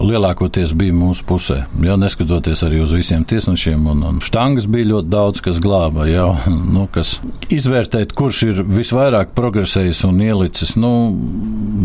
lielākoties 0.00 0.72
bija 0.78 0.96
mūsu 0.96 1.26
pusē. 1.28 1.58
Jā, 1.84 1.98
neskatoties 2.00 2.64
arī 2.64 2.80
uz 2.84 2.94
visiem 2.96 3.26
tiesnešiem, 3.28 3.90
un, 3.92 4.04
un 4.08 4.22
štangas 4.24 4.68
bija 4.72 4.92
ļoti 4.94 5.12
daudz, 5.12 5.42
kas 5.44 5.60
glāba, 5.62 6.08
jā, 6.08 6.30
nu, 6.48 6.86
kas 6.92 7.18
izvērtēt, 7.52 8.14
kurš 8.16 8.44
ir 8.48 8.62
visvairāk 8.70 9.34
progresējis 9.36 10.06
un 10.08 10.24
ielicis, 10.24 10.78
nu, 10.80 10.94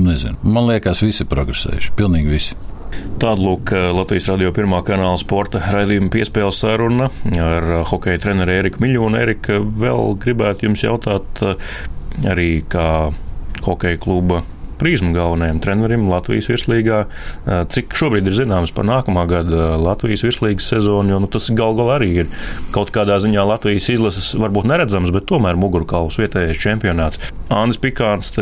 nezinu. 0.08 0.40
Man 0.46 0.72
liekas, 0.72 1.04
visi 1.04 1.28
progresējuši, 1.28 1.94
pilnīgi 2.00 2.32
visi. 2.32 2.64
Tāda 3.22 3.40
lūk 3.40 3.72
Latvijas 3.96 4.28
radio 4.32 4.52
pirmā 4.56 4.82
kanāla 4.86 5.18
sporta 5.20 5.62
raidījuma 5.74 6.12
piespēles 6.14 6.60
saruna 6.64 7.10
ar 7.42 7.70
hokeja 7.92 8.22
treneru 8.26 8.58
Eriku 8.58 8.84
Miļonu. 8.84 9.20
Erika, 9.22 9.60
vēl 9.60 10.18
gribētu 10.24 10.68
jums 10.68 10.84
jautāt 10.84 11.44
arī 12.28 12.50
kā 12.72 12.90
hokeja 13.66 14.02
kluba 14.02 14.44
prizmu 14.80 15.14
galvenajam 15.16 15.62
trenerim 15.64 16.08
Latvijas 16.12 16.50
virslīgā. 16.52 17.02
Cik 17.72 17.96
šobrīd 17.98 18.30
ir 18.30 18.38
zināms 18.38 18.74
par 18.76 18.88
nākamā 18.88 19.26
gada 19.30 19.76
Latvijas 19.82 20.26
virslīgas 20.26 20.70
sezonu, 20.74 21.16
jo 21.16 21.22
nu, 21.24 21.30
tas 21.32 21.50
gal 21.56 21.78
galā 21.78 22.00
arī 22.00 22.12
ir 22.24 22.32
kaut 22.76 22.92
kādā 22.96 23.18
ziņā 23.24 23.46
Latvijas 23.48 23.90
izlases 23.94 24.34
varbūt 24.40 24.70
neredzams, 24.70 25.14
bet 25.16 25.28
tomēr 25.30 25.60
mugurkauls 25.60 26.20
vietējais 26.22 26.62
čempionāts. 26.62 27.22
Andris 27.54 27.82
Pikāns 27.82 28.34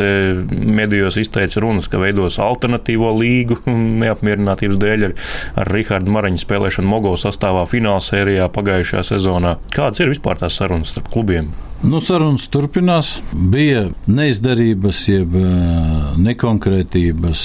medijos 0.50 1.18
izteica 1.20 1.62
runas, 1.64 1.88
ka 1.92 2.00
veidos 2.02 2.40
alternatīvo 2.42 3.12
līgu 3.18 3.60
neapmierinātības 4.02 4.80
dēļ 4.80 5.06
ar, 5.10 5.18
ar 5.60 5.74
Rihardu 5.76 6.14
Maraņu 6.14 6.42
spēlēšanu 6.44 6.90
Mogo 6.90 7.14
sastāvā 7.20 7.66
finālsērijā 7.70 8.48
pagājušajā 8.54 9.06
sezonā. 9.14 9.58
Kādas 9.74 10.02
ir 10.02 10.12
vispār 10.14 10.40
tās 10.40 10.58
sarunas 10.60 10.94
starp 10.94 11.12
klubiem? 11.12 11.52
Nu, 11.84 11.98
sarunas 12.00 12.46
turpinās. 12.48 13.18
Bija 13.32 13.82
neizdarības, 14.08 15.02
jeb 15.10 15.34
nekonkrētības 16.24 17.44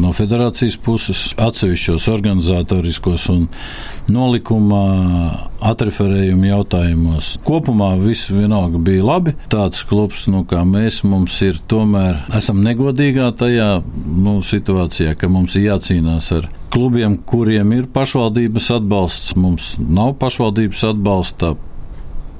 no 0.00 0.12
federācijas 0.16 0.76
puses, 0.82 1.22
atsevišķos 1.40 2.08
organizatoriskos 2.12 3.28
un 3.32 3.46
nolikuma 4.10 4.82
atreferējumu 5.70 6.48
jautājumos. 6.50 7.34
Kopumā 7.46 7.92
viss 8.00 8.30
vienalga 8.32 8.80
bija 8.82 9.04
labi. 9.06 9.34
Tāds 9.52 9.84
klubs, 9.86 10.26
nu, 10.32 10.42
kā 10.48 10.62
mēs, 10.66 11.02
mums 11.06 11.36
ir 11.46 11.60
tomēr 11.70 12.24
esam 12.36 12.62
negodīgā 12.64 13.30
tajā 13.40 13.70
nu, 13.84 14.38
situācijā, 14.44 15.14
ka 15.18 15.30
mums 15.30 15.56
ir 15.58 15.70
jācīnās 15.70 16.32
ar 16.38 16.50
klubiem, 16.70 17.16
kuriem 17.26 17.74
ir 17.76 17.88
pašvaldības 17.92 18.70
atbalsts. 18.78 19.34
Mums 19.38 19.74
nav 19.80 20.14
pašvaldības 20.20 20.86
atbalsta 20.92 21.54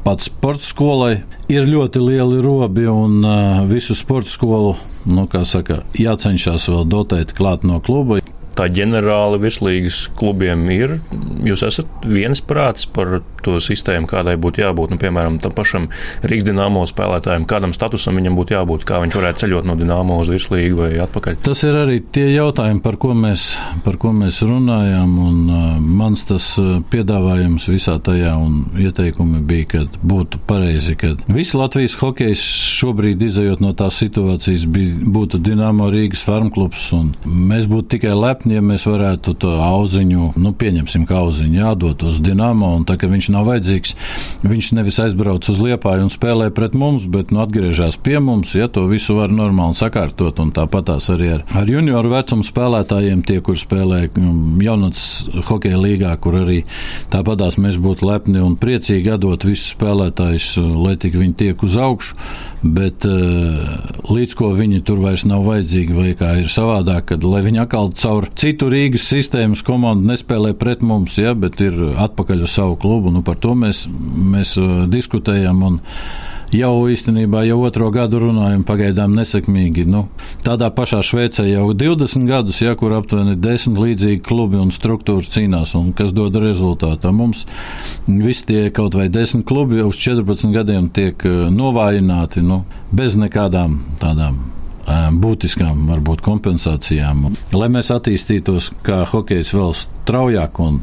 pats 0.05 0.31
sporta 0.31 0.65
skolai 0.65 1.13
ir 1.53 1.69
ļoti 1.69 2.03
lieli 2.03 2.41
robi 2.45 2.87
un 2.91 3.25
visu 3.71 3.97
sporta 3.99 4.31
skolu, 4.31 4.75
nu, 5.11 5.27
saka, 5.45 5.83
jācenšas 5.99 6.69
vēl 6.73 6.87
dotēt 6.89 7.35
klāt 7.37 7.67
no 7.69 7.81
kluba 7.85 8.21
tā 8.61 8.69
ģenerāli 8.69 9.41
virslīgas 9.41 10.05
klubiem 10.19 10.67
ir. 10.75 10.99
Jūs 11.47 11.65
esat 11.65 12.05
viensprāts 12.05 12.85
par 12.93 13.21
to 13.45 13.57
sistēmu, 13.63 14.09
kādai 14.11 14.37
būtu 14.41 14.61
jābūt. 14.61 14.93
Nu, 14.93 15.01
piemēram, 15.01 15.39
tam 15.41 15.55
pašam 15.57 15.89
Rīgas 16.21 16.49
dīnāmo 16.51 16.85
spēlētājam, 16.89 17.47
kādam 17.49 17.73
statusam 17.77 18.19
viņam 18.21 18.37
būtu 18.37 18.57
jābūt, 18.57 18.85
kā 18.89 19.01
viņš 19.01 19.17
varētu 19.17 19.45
ceļot 19.45 19.69
no 19.69 19.77
dīnāmo 19.81 20.19
uz 20.21 20.33
virslīgu 20.33 20.83
vai 20.83 20.91
atpakaļ. 21.07 21.39
Tas 21.47 21.65
ir 21.65 21.79
arī 21.81 22.01
tie 22.13 22.27
jautājumi, 22.35 22.83
par 22.85 22.99
ko 23.01 23.15
mēs, 23.17 23.55
par 23.87 23.97
ko 24.01 24.13
mēs 24.17 24.43
runājām. 24.45 25.17
Un, 25.31 25.41
uh, 25.49 25.81
mans 25.81 26.27
tas 26.29 26.51
piedāvājums 26.93 27.69
visā 27.71 27.97
tajā 28.05 28.35
un 28.41 28.61
ieteikumi 28.81 29.41
bija, 29.47 29.71
ka 29.73 29.83
būtu 30.05 30.43
pareizi, 30.49 30.97
ka 31.01 31.15
visi 31.31 31.57
Latvijas 31.57 31.97
hokejs 32.01 32.45
šobrīd 32.81 33.25
izējot 33.25 33.65
no 33.65 33.73
tās 33.77 34.01
situācijas 34.03 34.67
bija, 34.71 34.99
būtu 35.17 35.41
Dīnāmo 35.45 35.89
Rīgas 35.93 36.27
farmklubs 36.29 36.91
un 36.97 37.13
mēs 37.25 37.69
būtu 37.71 37.97
tikai 37.97 38.15
lepni 38.17 38.50
ja 38.55 38.63
mēs 38.65 38.87
varētu 38.89 39.35
to 39.41 39.53
auziņu, 39.65 40.33
nu, 40.41 40.53
pieņemsim, 40.57 41.07
kā 41.09 41.21
auziņu 41.25 41.61
jādod 41.61 42.05
uz 42.09 42.21
Dienāmo, 42.25 42.73
un 42.79 42.87
tā 42.89 42.97
kā 43.01 43.09
viņš 43.11 43.31
nav 43.35 43.49
vajadzīgs, 43.49 43.95
viņš 44.45 44.71
nevis 44.79 45.01
aizbrauc 45.05 45.47
uz 45.51 45.61
Liepāju 45.63 46.07
un 46.07 46.13
spēlē 46.13 46.51
pret 46.55 46.77
mums, 46.79 47.07
bet 47.11 47.35
nu, 47.35 47.43
atgriežas 47.45 47.99
pie 48.01 48.19
mums, 48.23 48.55
ja 48.59 48.69
to 48.73 48.87
visu 48.91 49.17
var 49.19 49.33
normāli 49.35 49.79
sakārtot, 49.79 50.43
un 50.43 50.53
tāpatās 50.57 51.11
arī 51.15 51.33
ar, 51.37 51.47
ar 51.63 51.71
junioru 51.71 52.13
vecumu 52.15 52.47
spēlētājiem, 52.47 53.25
tie, 53.27 53.41
kur 53.45 53.59
spēlē 53.61 54.05
mm, 54.09 54.61
jaunatnes 54.67 55.07
hokeja 55.51 55.81
līgā, 55.81 56.15
kur 56.23 56.41
arī 56.43 56.63
tāpatās 57.13 57.59
mēs 57.63 57.81
būtu 57.81 58.09
lepni 58.09 58.43
un 58.45 58.57
priecīgi 58.61 59.15
atdot 59.15 59.47
visus 59.49 59.75
spēlētājus, 59.75 60.53
lai 60.81 60.97
tik 61.01 61.19
viņi 61.21 61.37
tiek 61.45 61.67
uz 61.67 61.79
augšu, 61.81 62.19
bet 62.63 63.07
eh, 63.09 63.61
līdz 64.11 64.37
ko 64.37 64.51
viņi 64.57 64.83
tur 64.87 65.01
vairs 65.01 65.25
nav 65.29 65.45
vajadzīgi, 65.47 65.97
vai 65.97 66.15
kā 66.19 66.35
ir 66.43 66.51
savādāk, 66.53 67.11
kad 67.13 67.25
lai 67.25 67.43
viņi 67.47 67.63
atkal 67.65 67.93
caur 67.97 68.29
citu 68.39 68.69
Rīgas 68.73 69.07
sistēmas 69.11 69.65
komandu 69.67 70.11
nespēlē 70.11 70.53
pret 70.61 70.85
mums, 70.85 71.17
ja, 71.21 71.35
bet 71.35 71.61
ir 71.65 71.77
atpakaļ 71.97 72.45
uz 72.45 72.57
savu 72.57 72.77
klubu. 72.81 73.13
Nu, 73.15 73.25
par 73.27 73.41
to 73.41 73.55
mēs, 73.59 73.87
mēs 73.91 74.57
uh, 74.61 74.85
diskutējam. 74.93 75.65
Un, 75.67 75.81
jau 76.55 76.73
īstenībā 76.91 77.45
jau 77.47 77.61
otro 77.67 77.91
gadu 77.95 78.21
runājam, 78.25 78.65
pagaidām 78.67 79.15
nesekmīgi. 79.19 79.87
Nu, 79.91 80.07
tādā 80.47 80.71
pašā 80.75 81.03
Šveicē 81.07 81.47
jau 81.49 81.71
20 81.77 82.27
gadus, 82.29 82.61
ja 82.63 82.77
kur 82.79 82.95
aptuveni 82.99 83.37
10 83.39 83.79
līdzīgi 83.81 84.23
klubi 84.27 84.61
un 84.61 84.73
struktūras 84.75 85.33
cīnās, 85.35 85.75
un 85.79 85.93
kas 85.97 86.15
dod 86.17 86.39
rezultātu. 86.43 87.13
Mums 87.15 87.47
visi 88.07 88.47
tie 88.51 88.63
kaut 88.75 88.99
vai 88.99 89.09
10 89.13 89.47
klubi 89.47 89.83
uz 89.85 89.99
14 90.01 90.55
gadiem 90.55 90.91
tiek 90.95 91.27
eh, 91.27 91.43
novājināti 91.55 92.45
nu, 92.47 92.65
bez 92.95 93.19
nekādām 93.21 93.81
tādām 94.01 94.41
būtiskām 94.91 95.85
varbūt, 95.87 96.23
kompensācijām, 96.25 97.29
lai 97.55 97.69
mēs 97.71 97.93
attīstītos 97.95 98.73
kā 98.87 99.05
hokejs 99.07 99.53
vēl 99.55 99.75
straujāk 99.77 100.61
un, 100.65 100.81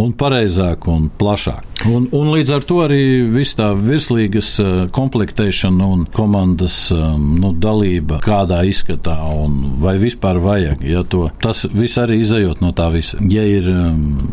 un 0.00 0.12
pareizāk 0.16 0.88
un 0.90 1.08
plašāk. 1.18 1.68
Un, 1.90 2.06
un 2.14 2.28
līdz 2.30 2.52
ar 2.54 2.66
to 2.66 2.78
arī 2.84 3.02
viss 3.26 3.56
tā 3.58 3.72
virslīgas 3.74 4.52
komplektēšana 4.94 5.88
un 5.96 6.04
komandas 6.14 6.76
nu, 6.92 7.50
dalība 7.58 8.20
kādā 8.22 8.60
izskatā 8.70 9.16
un 9.34 9.80
vai 9.82 9.96
vispār 9.98 10.38
vajag. 10.42 10.84
Ja 10.86 11.02
to, 11.02 11.26
tas 11.42 11.64
viss 11.72 11.98
arī 11.98 12.20
izējot 12.22 12.62
no 12.62 12.70
tā 12.76 12.86
visa. 12.94 13.18
Ja 13.32 13.42
ir 13.42 13.66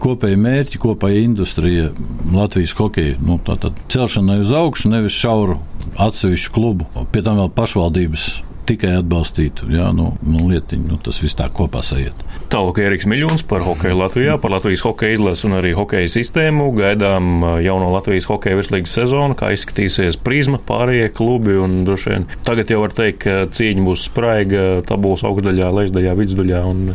kopēji 0.03 0.37
mērķi, 0.45 0.83
kopēja 0.83 1.23
industrija 1.25 1.89
Latvijas 2.33 2.75
hokeja, 2.77 3.17
nu, 3.25 3.39
tā 3.41 3.57
tad 3.65 3.81
celšanai 3.89 4.39
uz 4.43 4.53
augšu, 4.53 4.93
nevis 4.93 5.17
šauru 5.17 5.57
atsevišķu 5.99 6.53
klubu, 6.53 6.85
pie 7.09 7.25
tam 7.25 7.41
vēl 7.41 7.49
pašvaldības 7.57 8.29
tikai 8.69 8.95
atbalstītu. 8.99 9.69
Jā, 9.73 9.89
nu, 9.95 10.11
nu, 10.25 10.45
lietiņu, 10.51 10.85
nu, 10.91 10.97
tas 11.01 11.19
viss 11.23 11.37
tā 11.37 11.47
kopā 11.53 11.81
sajiet. 11.85 12.17
Tālāk 12.53 12.81
Eriks 12.83 13.07
Miļons 13.09 13.43
par 13.49 13.63
hokeju 13.65 13.97
Latvijā, 13.99 14.37
par 14.41 14.53
Latvijas 14.55 14.83
hokeja 14.85 15.17
izlasi 15.17 15.47
un 15.49 15.57
arī 15.59 15.73
hokeja 15.77 16.09
sistēmu. 16.13 16.69
Gaidām 16.77 17.29
uh, 17.43 17.55
jauno 17.63 17.91
Latvijas 17.93 18.29
hokeja 18.29 18.59
virslīgas 18.59 18.95
sezonu, 18.99 19.37
kā 19.39 19.51
izskatīsies 19.55 20.19
prizma, 20.23 20.61
pārējie 20.69 21.11
klubi. 21.17 21.57
Vien 21.59 22.25
tagad 22.47 22.71
jau 22.71 22.81
var 22.83 22.93
teikt, 22.95 23.21
ka 23.25 23.37
cīņa 23.53 23.85
būs 23.85 24.07
spraiga 24.09 24.65
tabulas 24.87 25.25
augšdaļā, 25.27 25.69
lejasdaļā, 25.79 26.15
vidusdaļā 26.19 26.63
un 26.69 26.85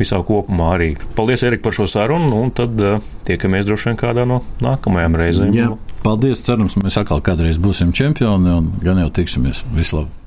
visā 0.00 0.20
kopumā 0.26 0.72
arī. 0.78 0.90
Paldies, 1.18 1.44
Erika, 1.46 1.66
par 1.68 1.78
šo 1.78 1.88
sarunu, 1.90 2.42
un 2.46 2.54
tad 2.54 2.78
uh, 2.80 2.98
tiekamies 3.28 3.68
droši 3.68 3.90
vien 3.90 4.00
kādā 4.00 4.26
no 4.28 4.42
nākamajām 4.64 5.18
reizēm. 5.20 5.54
Jā. 5.56 5.70
Paldies, 6.04 6.42
cerams, 6.44 6.76
mēs 6.80 6.98
atkal 7.00 7.22
kādreiz 7.24 7.60
būsim 7.60 7.94
čempioni 7.96 8.52
un 8.58 8.74
gan 8.84 9.00
jau 9.00 9.08
tiksimies. 9.22 9.64
Vislabāk! 9.76 10.23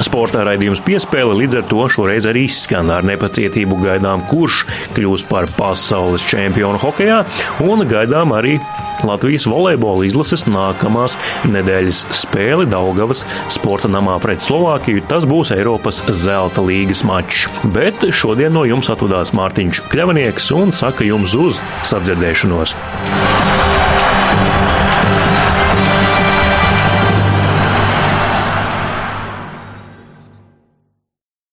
Sportā 0.00 0.42
raidījums 0.46 0.80
piespēle 0.80 1.34
līdz 1.36 1.58
ar 1.60 1.66
to 1.68 1.84
šoreiz 1.92 2.24
arī 2.28 2.46
izskan 2.48 2.88
ar 2.92 3.04
nepacietību 3.04 3.76
gaidām, 3.82 4.24
kurš 4.30 4.62
kļūs 4.96 5.26
par 5.28 5.48
pasaules 5.58 6.24
čempionu 6.28 6.80
hokeja, 6.80 7.22
un 7.64 7.84
gaidām 7.88 8.32
arī 8.36 8.56
Latvijas 9.04 9.46
volejbola 9.48 10.06
izlases 10.08 10.46
nākamās 10.48 11.16
nedēļas 11.48 12.02
spēli 12.16 12.68
Daugavas 12.72 13.24
sporta 13.52 13.88
namā 13.92 14.16
pret 14.24 14.44
Slovākiju. 14.44 15.04
Tas 15.08 15.28
būs 15.28 15.52
Eiropas 15.56 16.02
zelta 16.10 16.64
līgas 16.64 17.04
mačs. 17.08 17.46
Bet 17.76 18.08
šodien 18.12 18.56
no 18.56 18.66
jums 18.68 18.92
atvadās 18.92 19.34
Mārtiņš 19.36 19.84
Kļavnieks 19.92 20.52
un 20.56 20.72
saka 20.76 21.08
jums 21.08 21.36
uz 21.36 21.64
sadzirdēšanos. 21.92 22.76